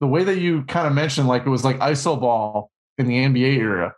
[0.00, 3.14] the way that you kind of mentioned, like it was like iso ball in the
[3.14, 3.94] NBA era.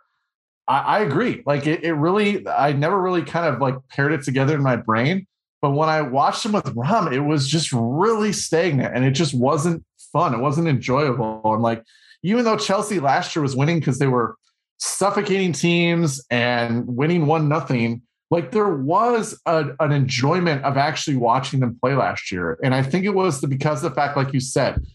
[0.67, 1.43] I, I agree.
[1.45, 4.75] Like it, it really, I never really kind of like paired it together in my
[4.75, 5.27] brain.
[5.61, 9.33] But when I watched him with Rom, it was just really stagnant and it just
[9.33, 9.83] wasn't
[10.13, 10.33] fun.
[10.33, 11.41] It wasn't enjoyable.
[11.45, 11.83] And like,
[12.23, 14.35] even though Chelsea last year was winning because they were
[14.77, 21.59] suffocating teams and winning one nothing, like there was a, an enjoyment of actually watching
[21.59, 22.59] them play last year.
[22.63, 24.85] And I think it was the, because of the fact, like you said,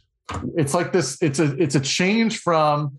[0.57, 2.99] it's like this it's a it's a change from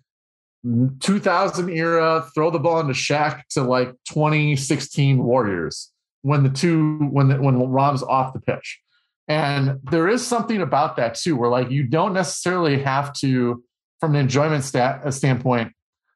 [1.00, 7.28] 2000 era throw the ball into Shaq to like 2016 Warriors when the two when
[7.28, 8.80] the, when Rom's off the pitch.
[9.28, 13.64] And there is something about that too, where like you don't necessarily have to,
[14.00, 15.72] from an enjoyment stat uh, standpoint,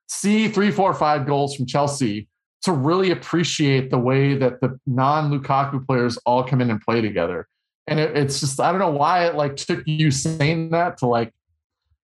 [0.08, 2.28] see three, four, five goals from Chelsea
[2.64, 7.02] to really appreciate the way that the non Lukaku players all come in and play
[7.02, 7.48] together
[7.88, 11.08] and it, it's just I don't know why it like took you saying that to
[11.08, 11.34] like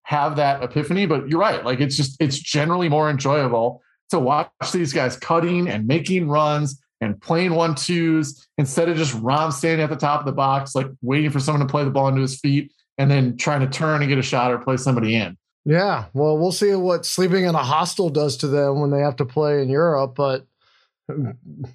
[0.04, 1.06] have that epiphany.
[1.06, 1.64] But you're right.
[1.64, 6.80] Like it's just it's generally more enjoyable to watch these guys cutting and making runs
[7.00, 10.74] and playing one twos instead of just Rom standing at the top of the box,
[10.74, 13.66] like waiting for someone to play the ball into his feet and then trying to
[13.66, 15.36] turn and get a shot or play somebody in.
[15.64, 19.16] Yeah, well, we'll see what sleeping in a hostel does to them when they have
[19.16, 20.46] to play in Europe, but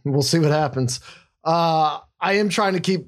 [0.04, 1.00] we'll see what happens.
[1.44, 3.08] Uh, I am trying to keep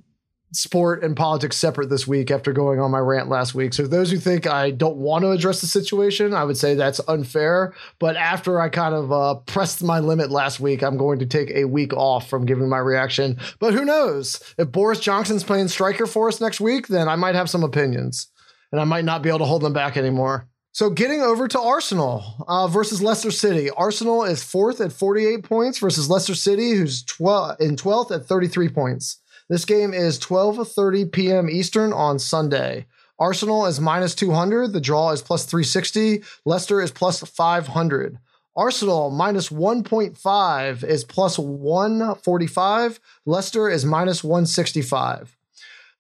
[0.51, 3.73] sport and politics separate this week after going on my rant last week.
[3.73, 6.99] So those who think I don't want to address the situation, I would say that's
[7.07, 7.73] unfair.
[7.99, 11.51] But after I kind of uh, pressed my limit last week, I'm going to take
[11.51, 13.37] a week off from giving my reaction.
[13.59, 14.41] But who knows?
[14.57, 18.27] If Boris Johnson's playing striker for us next week, then I might have some opinions,
[18.71, 20.47] and I might not be able to hold them back anymore.
[20.71, 23.69] So getting over to Arsenal uh, versus Leicester City.
[23.71, 28.69] Arsenal is fourth at 48 points versus Leicester City, who's 12 in 12th at 33
[28.69, 29.19] points.
[29.49, 31.49] This game is 12:30 p.m.
[31.49, 32.85] Eastern on Sunday.
[33.17, 34.71] Arsenal is minus 200.
[34.71, 36.23] The draw is plus 360.
[36.45, 38.19] Leicester is plus 500.
[38.55, 42.99] Arsenal minus 1.5 is plus 145.
[43.25, 45.35] Leicester is minus 165.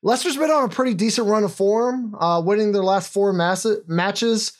[0.01, 3.65] Leicester's been on a pretty decent run of form, uh, winning their last four mass-
[3.87, 4.53] matches.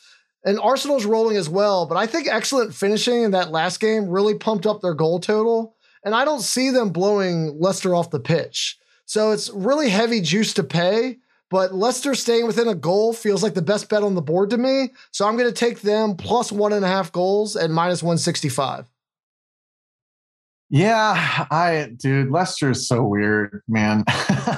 [0.44, 4.34] And Arsenal's rolling as well, but I think excellent finishing in that last game really
[4.34, 5.76] pumped up their goal total.
[6.04, 8.78] And I don't see them blowing Leicester off the pitch.
[9.04, 11.18] So it's really heavy juice to pay,
[11.50, 14.56] but Leicester staying within a goal feels like the best bet on the board to
[14.56, 14.90] me.
[15.10, 18.86] So I'm going to take them plus one and a half goals at minus 165.
[20.72, 24.04] Yeah, I, dude, Leicester is so weird, man.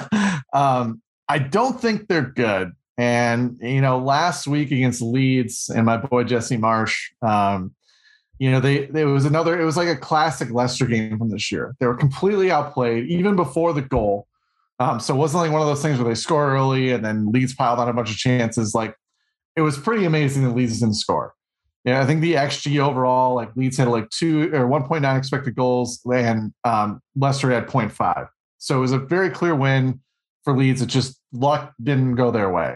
[0.53, 2.73] um, I don't think they're good.
[2.99, 7.73] And, you know, last week against Leeds and my boy Jesse Marsch, um,
[8.43, 11.49] you know, they it was another, it was like a classic Leicester game from this
[11.49, 11.77] year.
[11.79, 14.27] They were completely outplayed even before the goal.
[14.79, 17.31] Um, so it wasn't like one of those things where they score early and then
[17.31, 18.75] Leeds piled on a bunch of chances.
[18.75, 18.97] Like
[19.55, 21.33] it was pretty amazing that Leeds didn't score.
[21.85, 26.01] Yeah, I think the XG overall, like Leeds had like two or 1.9 expected goals,
[26.05, 28.27] and um, Leicester had 0.5.
[28.57, 30.01] So it was a very clear win
[30.43, 30.81] for Leeds.
[30.81, 32.75] It just luck didn't go their way.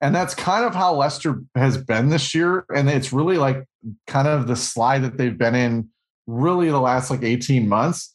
[0.00, 2.64] And that's kind of how Leicester has been this year.
[2.74, 3.66] And it's really like
[4.06, 5.88] kind of the slide that they've been in
[6.26, 8.14] really the last like 18 months.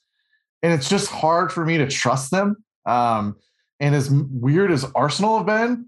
[0.62, 3.36] And it's just hard for me to trust them um,
[3.80, 5.86] and as weird as Arsenal have been,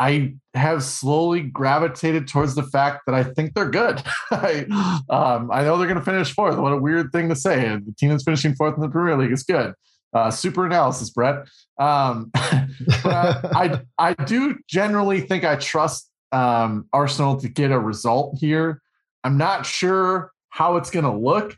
[0.00, 4.00] I have slowly gravitated towards the fact that I think they're good.
[4.30, 4.64] I,
[5.10, 6.56] um, I know they're going to finish fourth.
[6.56, 7.68] What a weird thing to say.
[7.68, 9.74] The team that's finishing fourth in the Premier League is good.
[10.14, 11.48] Uh, super analysis, Brett.
[11.78, 12.30] Um,
[13.02, 18.80] but I, I do generally think I trust um, Arsenal to get a result here.
[19.24, 21.56] I'm not sure how it's going to look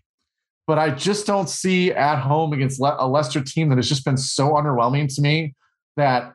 [0.70, 4.04] but I just don't see at home against Le- a Leicester team that has just
[4.04, 5.52] been so underwhelming to me
[5.96, 6.32] that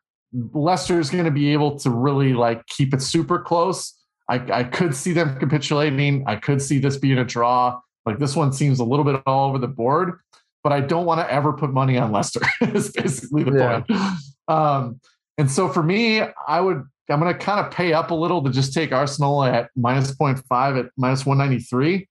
[0.52, 3.98] Leicester is going to be able to really like keep it super close.
[4.30, 6.26] I, I could see them capitulating.
[6.28, 7.80] I could see this being a draw.
[8.06, 10.20] Like this one seems a little bit all over the board,
[10.66, 12.42] but I don't want to ever put money on Leicester.
[12.62, 13.80] is basically the yeah.
[13.88, 14.12] point.
[14.50, 15.00] Um,
[15.38, 18.44] and so for me, I would I'm going to kind of pay up a little
[18.44, 22.08] to just take Arsenal at minus 0.5 at minus 193.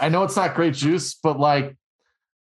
[0.00, 1.76] I know it's not great juice, but like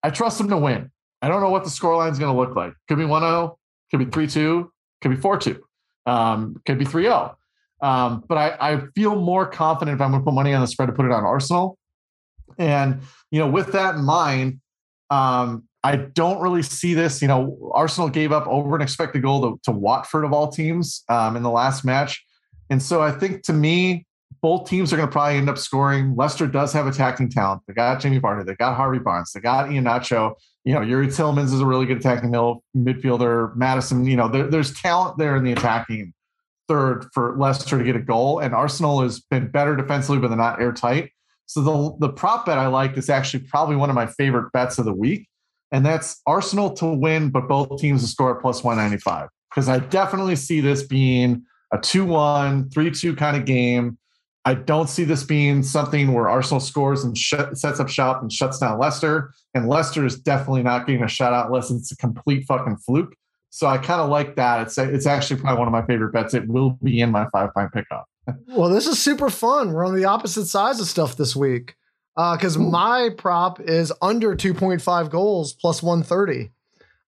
[0.04, 0.92] I trust them to win.
[1.22, 2.74] I don't know what the scoreline is going to look like.
[2.88, 3.58] Could be 1 0,
[3.92, 5.64] could be 3 2, could be 4 2,
[6.06, 7.38] um, could be 3 0.
[7.82, 10.68] Um, but I, I feel more confident if I'm going to put money on the
[10.68, 11.78] spread to put it on Arsenal.
[12.58, 14.60] And, you know, with that in mind,
[15.10, 17.22] um, I don't really see this.
[17.22, 21.04] You know, Arsenal gave up over an expected goal to, to Watford of all teams
[21.10, 22.24] um, in the last match.
[22.70, 24.06] And so I think to me,
[24.42, 26.16] both teams are going to probably end up scoring.
[26.16, 27.62] Leicester does have attacking talent.
[27.68, 28.46] They got Jamie Vardy.
[28.46, 29.32] They got Harvey Barnes.
[29.34, 30.36] They got Iheanacho.
[30.64, 33.56] You know, Youri Tielemans is a really good attacking midfielder.
[33.56, 36.14] Maddison, you know, there, there's talent there in the attacking
[36.68, 38.40] third for Leicester to get a goal.
[38.40, 41.12] And Arsenal has been better defensively, but they're not airtight.
[41.48, 44.78] So the, the prop bet I like is actually probably one of my favorite bets
[44.78, 45.28] of the week.
[45.72, 49.30] And that's Arsenal to win, but both teams to score at plus 195.
[49.50, 53.98] Because I definitely see this being a 2 1, 3 2 kind of game
[54.46, 58.32] I don't see this being something where Arsenal scores and sh- sets up shop and
[58.32, 59.32] shuts down Leicester.
[59.54, 63.14] And Leicester is definitely not getting a shutout unless it's a complete fucking fluke.
[63.52, 64.62] So I kind of like that.
[64.62, 66.34] It's it's actually probably one of my favorite bets.
[66.34, 68.06] It will be in my five point pickup.
[68.48, 69.74] well, this is super fun.
[69.74, 71.76] We're on the opposite sides of stuff this week
[72.36, 76.52] because uh, my prop is under 2.5 goals plus 130.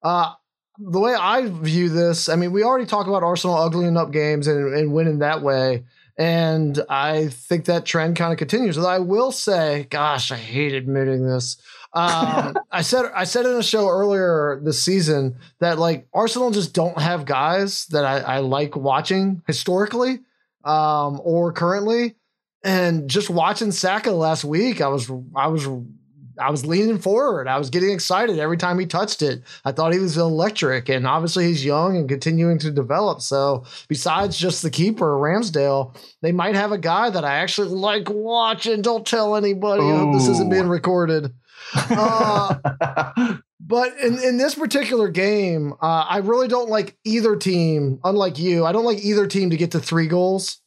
[0.01, 0.33] Uh,
[0.79, 4.47] the way I view this, I mean, we already talked about Arsenal uglying up games
[4.47, 5.83] and, and winning that way.
[6.17, 8.77] And I think that trend kind of continues.
[8.77, 11.57] I will say, gosh, I hate admitting this.
[11.93, 16.73] Um, I said I said in a show earlier this season that like Arsenal just
[16.73, 20.19] don't have guys that I, I like watching historically.
[20.63, 22.15] um, or currently.
[22.63, 25.67] And just watching Saka last week, I was I was
[26.39, 27.47] I was leaning forward.
[27.47, 29.43] I was getting excited every time he touched it.
[29.65, 33.21] I thought he was electric, and obviously he's young and continuing to develop.
[33.21, 38.09] So, besides just the keeper, Ramsdale, they might have a guy that I actually like
[38.09, 38.81] watching.
[38.81, 39.83] Don't tell anybody.
[39.83, 41.33] I hope this isn't being recorded.
[41.75, 42.55] Uh,
[43.59, 47.99] but in, in this particular game, uh, I really don't like either team.
[48.03, 50.60] Unlike you, I don't like either team to get to three goals.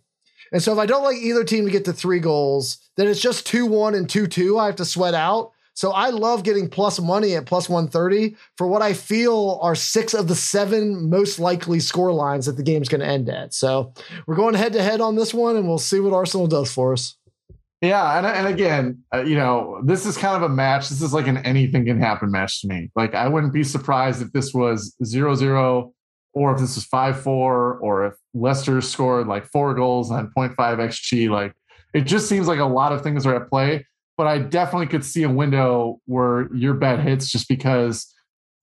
[0.52, 3.20] And so if I don't like either team to get to three goals, then it's
[3.20, 4.58] just 2 1 and 2 2.
[4.58, 5.52] I have to sweat out.
[5.76, 10.14] So I love getting plus money at plus 130 for what I feel are six
[10.14, 13.52] of the seven most likely score lines that the game's going to end at.
[13.52, 13.92] So
[14.26, 16.92] we're going head to head on this one, and we'll see what Arsenal does for
[16.92, 17.16] us.
[17.80, 20.88] Yeah, and, and again, uh, you know, this is kind of a match.
[20.88, 22.90] This is like an anything can happen match to me.
[22.94, 25.92] Like I wouldn't be surprised if this was zero zero,
[26.34, 31.30] or if this five four, or if Leicester scored like four goals on 0.5 xg.
[31.30, 31.54] Like
[31.94, 35.04] it just seems like a lot of things are at play but I definitely could
[35.04, 38.12] see a window where your bet hits just because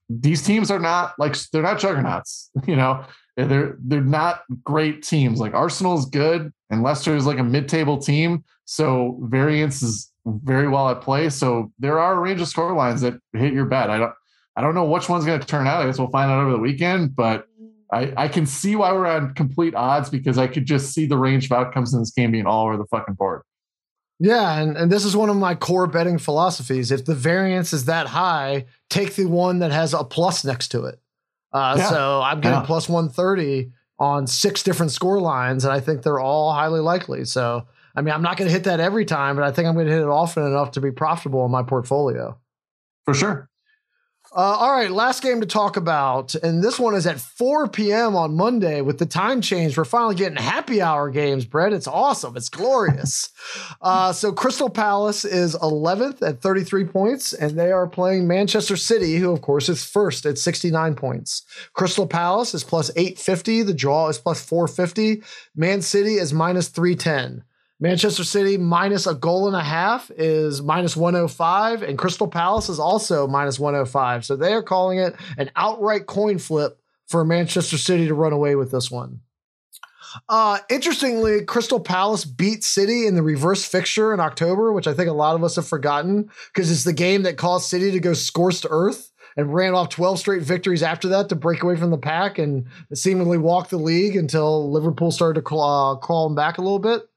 [0.09, 3.05] these teams are not like they're not juggernauts, you know.
[3.37, 5.39] They're they're not great teams.
[5.39, 10.67] Like Arsenal is good and Leicester is like a mid-table team, so variance is very
[10.67, 11.29] well at play.
[11.29, 13.89] So there are a range of score lines that hit your bet.
[13.89, 14.13] I don't
[14.57, 15.81] I don't know which one's going to turn out.
[15.81, 17.47] I guess we'll find out over the weekend, but
[17.91, 21.17] I, I can see why we're on complete odds because I could just see the
[21.17, 23.41] range of outcomes in this game being all over the fucking board.
[24.19, 26.91] Yeah, and, and this is one of my core betting philosophies.
[26.91, 30.85] If the variance is that high, take the one that has a plus next to
[30.85, 30.99] it.
[31.51, 31.89] Uh, yeah.
[31.89, 32.65] So I'm getting yeah.
[32.65, 37.25] plus 130 on six different score lines, and I think they're all highly likely.
[37.25, 39.73] So, I mean, I'm not going to hit that every time, but I think I'm
[39.73, 42.37] going to hit it often enough to be profitable in my portfolio.
[43.05, 43.49] For sure.
[44.33, 48.15] Uh, all right, last game to talk about, and this one is at 4 p.m.
[48.15, 49.77] on Monday with the time change.
[49.77, 51.73] We're finally getting happy hour games, Brett.
[51.73, 52.37] It's awesome.
[52.37, 53.27] It's glorious.
[53.81, 59.17] uh, so Crystal Palace is 11th at 33 points, and they are playing Manchester City,
[59.17, 61.43] who of course is first at 69 points.
[61.73, 63.63] Crystal Palace is plus 850.
[63.63, 65.23] The draw is plus 450.
[65.57, 67.43] Man City is minus 310.
[67.81, 72.79] Manchester City minus a goal and a half is minus 105, and Crystal Palace is
[72.79, 74.23] also minus 105.
[74.23, 78.55] So they are calling it an outright coin flip for Manchester City to run away
[78.55, 79.21] with this one.
[80.29, 85.09] Uh, interestingly, Crystal Palace beat City in the reverse fixture in October, which I think
[85.09, 88.13] a lot of us have forgotten because it's the game that caused City to go
[88.13, 91.97] scorched earth and ran off 12 straight victories after that to break away from the
[91.97, 96.61] pack and seemingly walk the league until Liverpool started to claw, crawl them back a
[96.61, 97.07] little bit.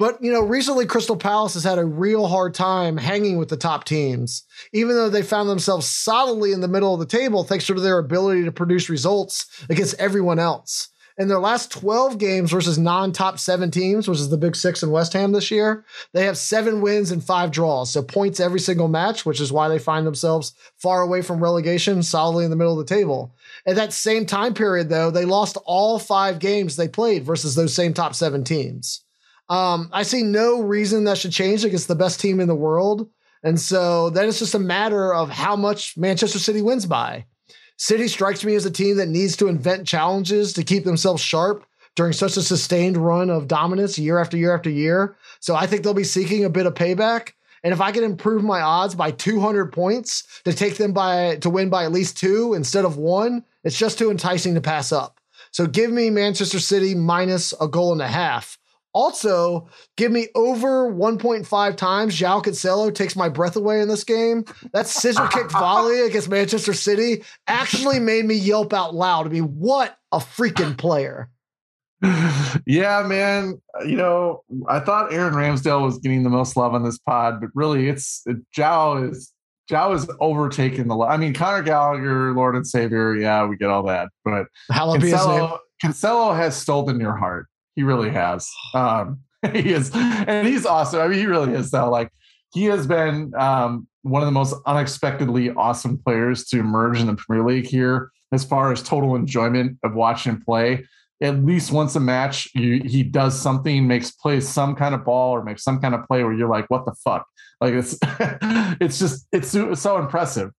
[0.00, 3.56] But, you know, recently Crystal Palace has had a real hard time hanging with the
[3.58, 7.66] top teams, even though they found themselves solidly in the middle of the table thanks
[7.66, 10.88] to their ability to produce results against everyone else.
[11.18, 14.82] In their last 12 games versus non top seven teams, which is the big six
[14.82, 15.84] in West Ham this year,
[16.14, 17.90] they have seven wins and five draws.
[17.90, 22.02] So points every single match, which is why they find themselves far away from relegation,
[22.02, 23.34] solidly in the middle of the table.
[23.66, 27.74] At that same time period, though, they lost all five games they played versus those
[27.74, 29.02] same top seven teams.
[29.50, 33.10] Um, I see no reason that should change against the best team in the world.
[33.42, 37.26] And so then it's just a matter of how much Manchester City wins by.
[37.76, 41.66] City strikes me as a team that needs to invent challenges to keep themselves sharp
[41.96, 45.16] during such a sustained run of dominance year after year after year.
[45.40, 47.32] So I think they'll be seeking a bit of payback.
[47.64, 51.50] And if I can improve my odds by 200 points to take them by to
[51.50, 55.18] win by at least two instead of one, it's just too enticing to pass up.
[55.50, 58.59] So give me Manchester City minus a goal and a half.
[58.92, 62.18] Also, give me over 1.5 times.
[62.18, 64.44] João Cancelo takes my breath away in this game.
[64.72, 69.26] That scissor kick volley against Manchester City actually made me yelp out loud.
[69.26, 71.30] I mean, what a freaking player.
[72.66, 73.60] Yeah, man.
[73.86, 77.50] You know, I thought Aaron Ramsdale was getting the most love on this pod, but
[77.54, 78.24] really it's
[78.56, 79.32] João is
[79.70, 80.98] João is overtaking the.
[80.98, 83.14] I mean, Conor Gallagher, Lord and Savior.
[83.14, 87.46] Yeah, we get all that, but Cancelo, Cancelo has stolen your heart.
[87.80, 88.52] He really has.
[88.74, 89.20] Um,
[89.54, 91.00] he is, and he's awesome.
[91.00, 91.70] I mean, he really is.
[91.70, 92.12] Though, like
[92.52, 97.14] he has been um, one of the most unexpectedly awesome players to emerge in the
[97.14, 100.84] Premier League here, as far as total enjoyment of watching him play.
[101.22, 105.30] At least once a match, you, he does something, makes plays some kind of ball
[105.32, 107.26] or makes some kind of play where you're like, "What the fuck?"
[107.62, 107.96] Like it's,
[108.78, 110.50] it's just it's so, it's so impressive.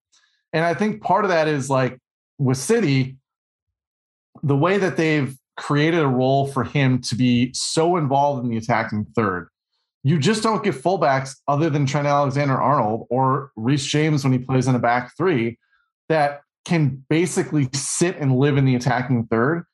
[0.54, 2.00] And I think part of that is like
[2.40, 3.18] with City,
[4.42, 8.58] the way that they've created a role for him to be so involved in the
[8.58, 9.48] attacking third.
[10.04, 14.40] You just don't get fullbacks other than Trent Alexander Arnold or Reece James when he
[14.40, 15.60] plays in a back three
[16.10, 19.66] that can basically sit and live in the attacking third.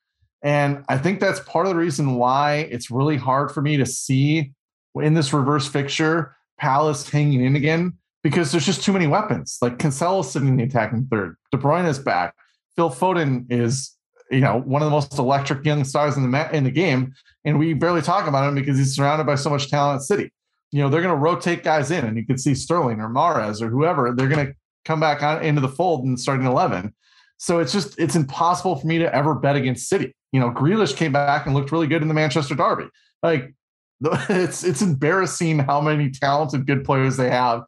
[0.42, 3.86] And I think that's part of the reason why it's really hard for me to
[3.86, 4.52] see
[4.94, 9.58] in this reverse fixture Palace hanging in again because there's just too many weapons.
[9.62, 12.34] Like Cancelo sitting in the attacking third, De Bruyne is back,
[12.76, 13.96] Phil Foden is
[14.30, 17.14] you know one of the most electric young stars in the ma- in the game,
[17.44, 20.32] and we barely talk about him because he's surrounded by so much talent City.
[20.72, 23.62] You know they're going to rotate guys in, and you can see Sterling or Mahrez
[23.62, 24.54] or whoever they're going to
[24.84, 26.94] come back on, into the fold and start starting eleven.
[27.38, 30.14] So it's just it's impossible for me to ever bet against City.
[30.32, 32.88] You know, Grealish came back and looked really good in the Manchester Derby.
[33.22, 33.54] Like
[34.28, 37.62] it's it's embarrassing how many talented good players they have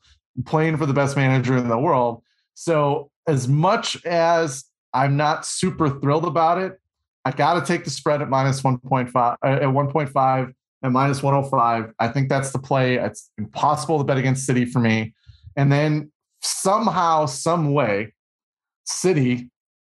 [0.46, 2.22] playing for the best manager in the world.
[2.54, 6.80] So as much as I'm not super thrilled about it,
[7.24, 11.93] I got to take the spread at minus 1.5 uh, at 1.5 and minus 105.
[11.99, 12.97] I think that's the play.
[12.97, 15.14] It's impossible to bet against City for me.
[15.57, 16.11] And then
[16.41, 18.14] somehow, some way,
[18.84, 19.51] City,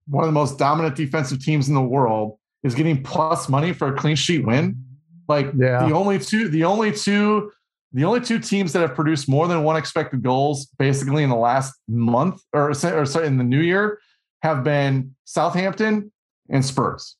[0.06, 3.88] one of the most dominant defensive teams in the world, is getting plus money for
[3.88, 4.76] a clean sheet win.
[5.28, 5.86] Like yeah.
[5.86, 7.50] the only two, the only two,
[7.92, 11.36] the only two teams that have produced more than one expected goals basically in the
[11.36, 13.98] last month or, or sorry, in the new year
[14.42, 16.12] have been Southampton
[16.48, 17.16] and Spurs.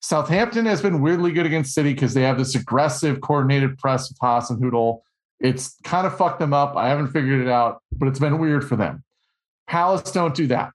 [0.00, 4.18] Southampton has been weirdly good against City because they have this aggressive, coordinated press with
[4.18, 5.00] Hasenhüttl.
[5.40, 6.76] It's kind of fucked them up.
[6.76, 9.02] I haven't figured it out, but it's been weird for them.
[9.66, 10.72] Palace don't do that.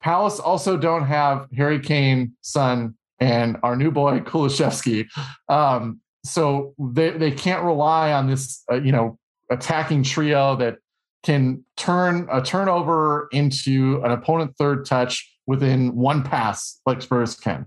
[0.00, 5.08] Palace also don't have Harry Kane, Son, and our new boy Kulusevski.
[5.48, 9.18] Um, so they, they can't rely on this, uh, you know,
[9.50, 10.78] attacking trio that
[11.22, 17.66] can turn a turnover into an opponent third touch within one pass like Spurs can.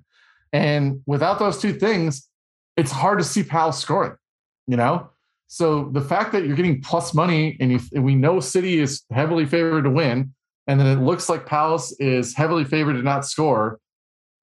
[0.54, 2.28] And without those two things,
[2.78, 4.16] it's hard to see Palace scoring,
[4.68, 5.10] you know?
[5.48, 9.04] So the fact that you're getting plus money and, you, and we know City is
[9.12, 10.34] heavily favored to win,
[10.68, 13.80] and then it looks like Palace is heavily favored to not score,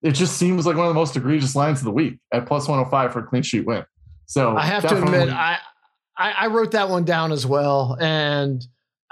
[0.01, 2.67] it just seems like one of the most egregious lines of the week at plus
[2.67, 3.85] 105 for a clean sheet win.
[4.25, 5.59] So I have to admit, I,
[6.17, 8.65] I wrote that one down as well, and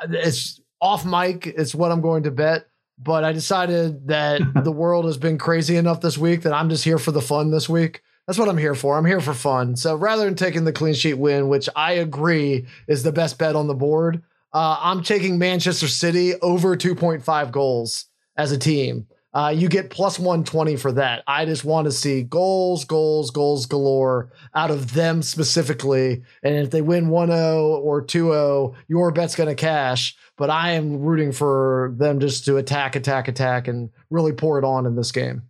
[0.09, 1.47] it's off mic.
[1.47, 2.67] It's what I'm going to bet.
[2.99, 6.83] But I decided that the world has been crazy enough this week that I'm just
[6.83, 8.01] here for the fun this week.
[8.27, 8.97] That's what I'm here for.
[8.97, 9.75] I'm here for fun.
[9.75, 13.55] So rather than taking the clean sheet win, which I agree is the best bet
[13.55, 14.23] on the board,
[14.53, 18.05] uh, I'm taking Manchester City over 2.5 goals
[18.37, 19.07] as a team.
[19.33, 21.23] Uh, you get plus 120 for that.
[21.25, 26.23] I just want to see goals, goals, goals galore out of them specifically.
[26.43, 30.15] And if they win 1 0 or 2 0, your bet's going to cash.
[30.37, 34.65] But I am rooting for them just to attack, attack, attack, and really pour it
[34.65, 35.43] on in this game.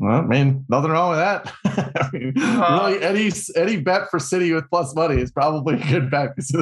[0.00, 1.52] Well, I mean, nothing wrong with that.
[2.00, 5.86] I mean, uh, really, any any bet for City with plus money is probably a
[5.86, 6.56] good bet because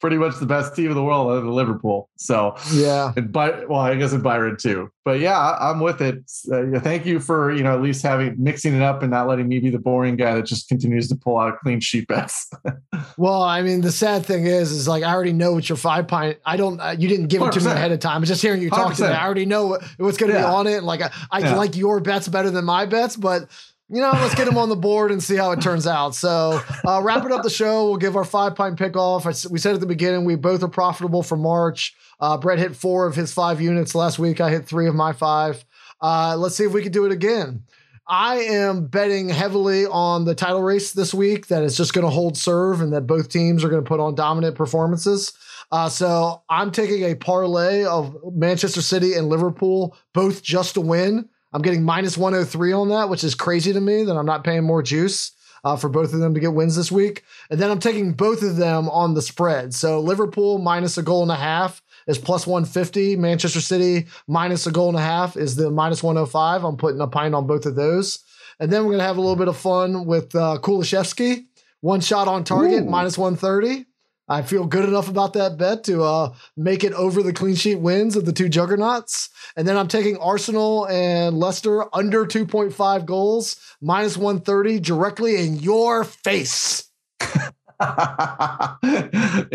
[0.00, 2.10] pretty much the best team in the world other than Liverpool.
[2.16, 4.90] So yeah, and but well, I guess in Bayern too.
[5.04, 6.24] But yeah, I'm with it.
[6.50, 9.48] Uh, thank you for you know at least having mixing it up and not letting
[9.48, 12.50] me be the boring guy that just continues to pull out clean sheet bets.
[13.18, 16.08] well, I mean, the sad thing is, is like I already know what your five
[16.08, 16.38] pint.
[16.46, 16.80] I don't.
[16.80, 18.16] Uh, you didn't give it to me ahead of time.
[18.16, 18.96] I'm just hearing you talk 100%.
[18.96, 19.08] to me.
[19.08, 20.46] I already know what, what's going to yeah.
[20.46, 20.76] be on it.
[20.78, 21.54] And like I, I yeah.
[21.54, 23.48] like your bets better than my bets, but
[23.88, 26.14] you know, let's get them on the board and see how it turns out.
[26.14, 29.26] So, uh, wrapping up the show, we'll give our five pint pick off.
[29.50, 31.94] we said at the beginning, we both are profitable for March.
[32.18, 34.40] Uh, Brett hit four of his five units last week.
[34.40, 35.64] I hit three of my five.
[36.00, 37.64] Uh, let's see if we can do it again.
[38.06, 42.10] I am betting heavily on the title race this week that it's just going to
[42.10, 45.32] hold serve and that both teams are going to put on dominant performances.
[45.72, 51.28] Uh, so I'm taking a parlay of Manchester City and Liverpool, both just to win.
[51.54, 54.64] I'm getting minus 103 on that, which is crazy to me that I'm not paying
[54.64, 55.30] more juice
[55.62, 57.22] uh, for both of them to get wins this week.
[57.48, 59.72] And then I'm taking both of them on the spread.
[59.72, 63.14] So Liverpool minus a goal and a half is plus 150.
[63.16, 66.64] Manchester City minus a goal and a half is the minus 105.
[66.64, 68.18] I'm putting a pint on both of those.
[68.58, 71.44] And then we're going to have a little bit of fun with uh, Kulusevski.
[71.80, 73.86] One shot on target, minus 130.
[74.28, 77.80] I feel good enough about that bet to uh, make it over the clean sheet
[77.80, 79.28] wins of the two juggernauts.
[79.56, 86.04] And then I'm taking Arsenal and Leicester under 2.5 goals, minus 130 directly in your
[86.04, 86.90] face.
[87.20, 88.76] yeah,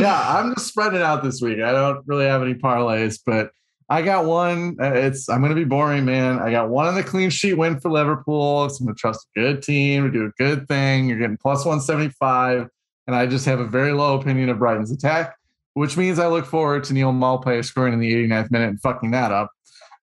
[0.06, 1.62] I'm just spreading out this week.
[1.62, 3.52] I don't really have any parlays, but
[3.90, 4.78] I got one.
[4.80, 6.38] Uh, it's I'm going to be boring, man.
[6.40, 8.70] I got one on the clean sheet win for Liverpool.
[8.70, 11.10] So I'm to trust a good team to do a good thing.
[11.10, 12.70] You're getting plus 175
[13.10, 15.36] and I just have a very low opinion of Brighton's attack,
[15.74, 19.10] which means I look forward to Neal Maupay scoring in the 89th minute and fucking
[19.10, 19.50] that up.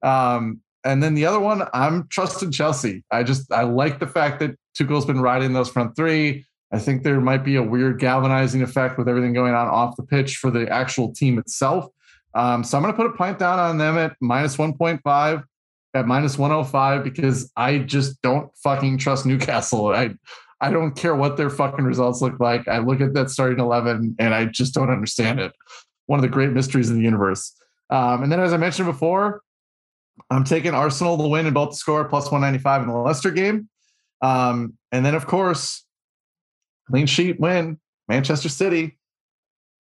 [0.03, 3.05] Um, and then the other one, I'm trusting Chelsea.
[3.13, 6.45] I just I like the fact that Tuchel's been riding those front three.
[6.73, 10.03] I think there might be a weird galvanizing effect with everything going on off the
[10.03, 11.87] pitch for the actual team itself.
[12.35, 15.45] Um, so I'm going to put a pint down on them at minus 1.5.
[15.95, 19.95] at minus 105 because I just don't fucking trust Newcastle.
[19.95, 20.17] I
[20.61, 22.67] I don't care what their fucking results look like.
[22.67, 25.53] I look at that starting 11 and I just don't understand it.
[26.07, 27.55] One of the great mysteries in the universe.
[27.91, 29.43] Um, and then, as I mentioned before,
[30.31, 33.69] I'm taking Arsenal to win in both the score plus 195 in the Leicester game.
[34.23, 35.85] Um, and then, of course,
[36.89, 37.79] clean sheet win,
[38.09, 38.99] Manchester City.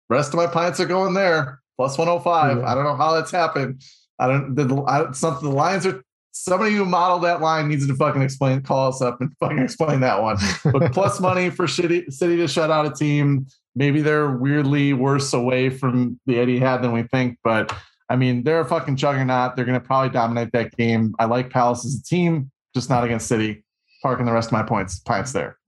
[0.08, 2.58] Rest of my pints are going there plus 105.
[2.58, 2.66] Yeah.
[2.66, 3.82] I don't know how that's happened.
[4.18, 6.02] I don't, the, I, something, the Lions are,
[6.36, 10.00] somebody who modeled that line needs to fucking explain, call us up and fucking explain
[10.00, 10.36] that one.
[10.64, 13.46] But plus money for City, City to shut out a team.
[13.74, 17.74] Maybe they're weirdly worse away from the Etihad than we think, but
[18.08, 19.56] I mean, they're a fucking juggernaut.
[19.56, 21.14] They're going to probably dominate that game.
[21.18, 23.64] I like Palace as a team, just not against City.
[24.02, 25.58] Parking the rest of my points, points there.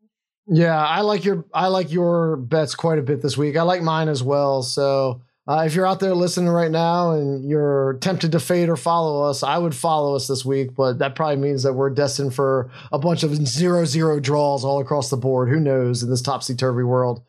[0.46, 3.56] Yeah, I like your I like your bets quite a bit this week.
[3.56, 4.62] I like mine as well.
[4.62, 8.76] So uh, if you're out there listening right now and you're tempted to fade or
[8.76, 10.74] follow us, I would follow us this week.
[10.74, 14.78] But that probably means that we're destined for a bunch of zero zero draws all
[14.78, 15.48] across the board.
[15.48, 17.22] Who knows in this topsy turvy world?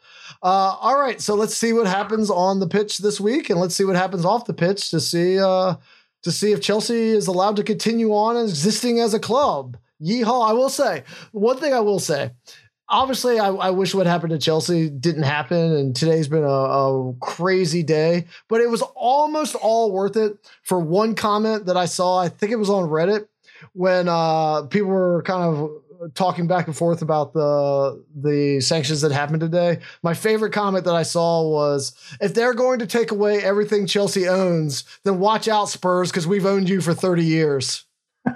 [0.44, 3.76] Uh, all right, so let's see what happens on the pitch this week, and let's
[3.76, 5.76] see what happens off the pitch to see uh,
[6.24, 9.78] to see if Chelsea is allowed to continue on existing as a club.
[10.02, 10.50] Yeehaw!
[10.50, 11.74] I will say one thing.
[11.74, 12.32] I will say.
[12.90, 17.14] Obviously, I, I wish what happened to Chelsea didn't happen, and today's been a, a
[17.22, 18.26] crazy day.
[18.48, 22.20] But it was almost all worth it for one comment that I saw.
[22.20, 23.28] I think it was on Reddit
[23.74, 25.70] when uh, people were kind of
[26.14, 29.80] talking back and forth about the the sanctions that happened today.
[30.02, 34.28] My favorite comment that I saw was if they're going to take away everything Chelsea
[34.28, 37.86] owns, then watch out Spurs because we've owned you for 30 years.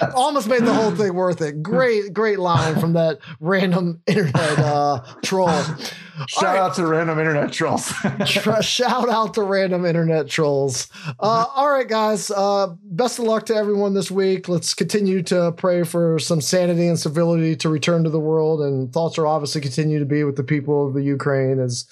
[0.14, 1.62] Almost made the whole thing worth it.
[1.62, 5.62] Great, great line from that random internet uh, troll.
[6.26, 7.92] Shout out to random internet trolls.
[8.60, 10.88] Shout out to random internet trolls.
[11.20, 12.30] Uh, all right, guys.
[12.30, 14.48] Uh, best of luck to everyone this week.
[14.48, 18.60] Let's continue to pray for some sanity and civility to return to the world.
[18.60, 21.86] And thoughts are obviously continue to be with the people of the Ukraine as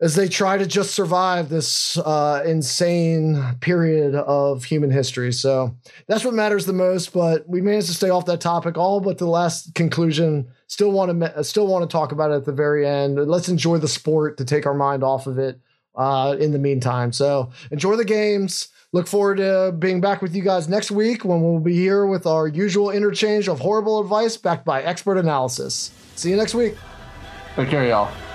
[0.00, 5.32] as they try to just survive this uh, insane period of human history.
[5.32, 5.74] So
[6.06, 7.12] that's what matters the most.
[7.12, 10.48] But we managed to stay off that topic all but the last conclusion.
[10.66, 13.16] Still want to still want to talk about it at the very end.
[13.16, 15.60] Let's enjoy the sport to take our mind off of it
[15.94, 17.12] uh, in the meantime.
[17.12, 18.68] So enjoy the games.
[18.92, 22.26] Look forward to being back with you guys next week when we'll be here with
[22.26, 25.90] our usual interchange of horrible advice backed by expert analysis.
[26.14, 26.76] See you next week.
[27.56, 28.25] Take care, y'all.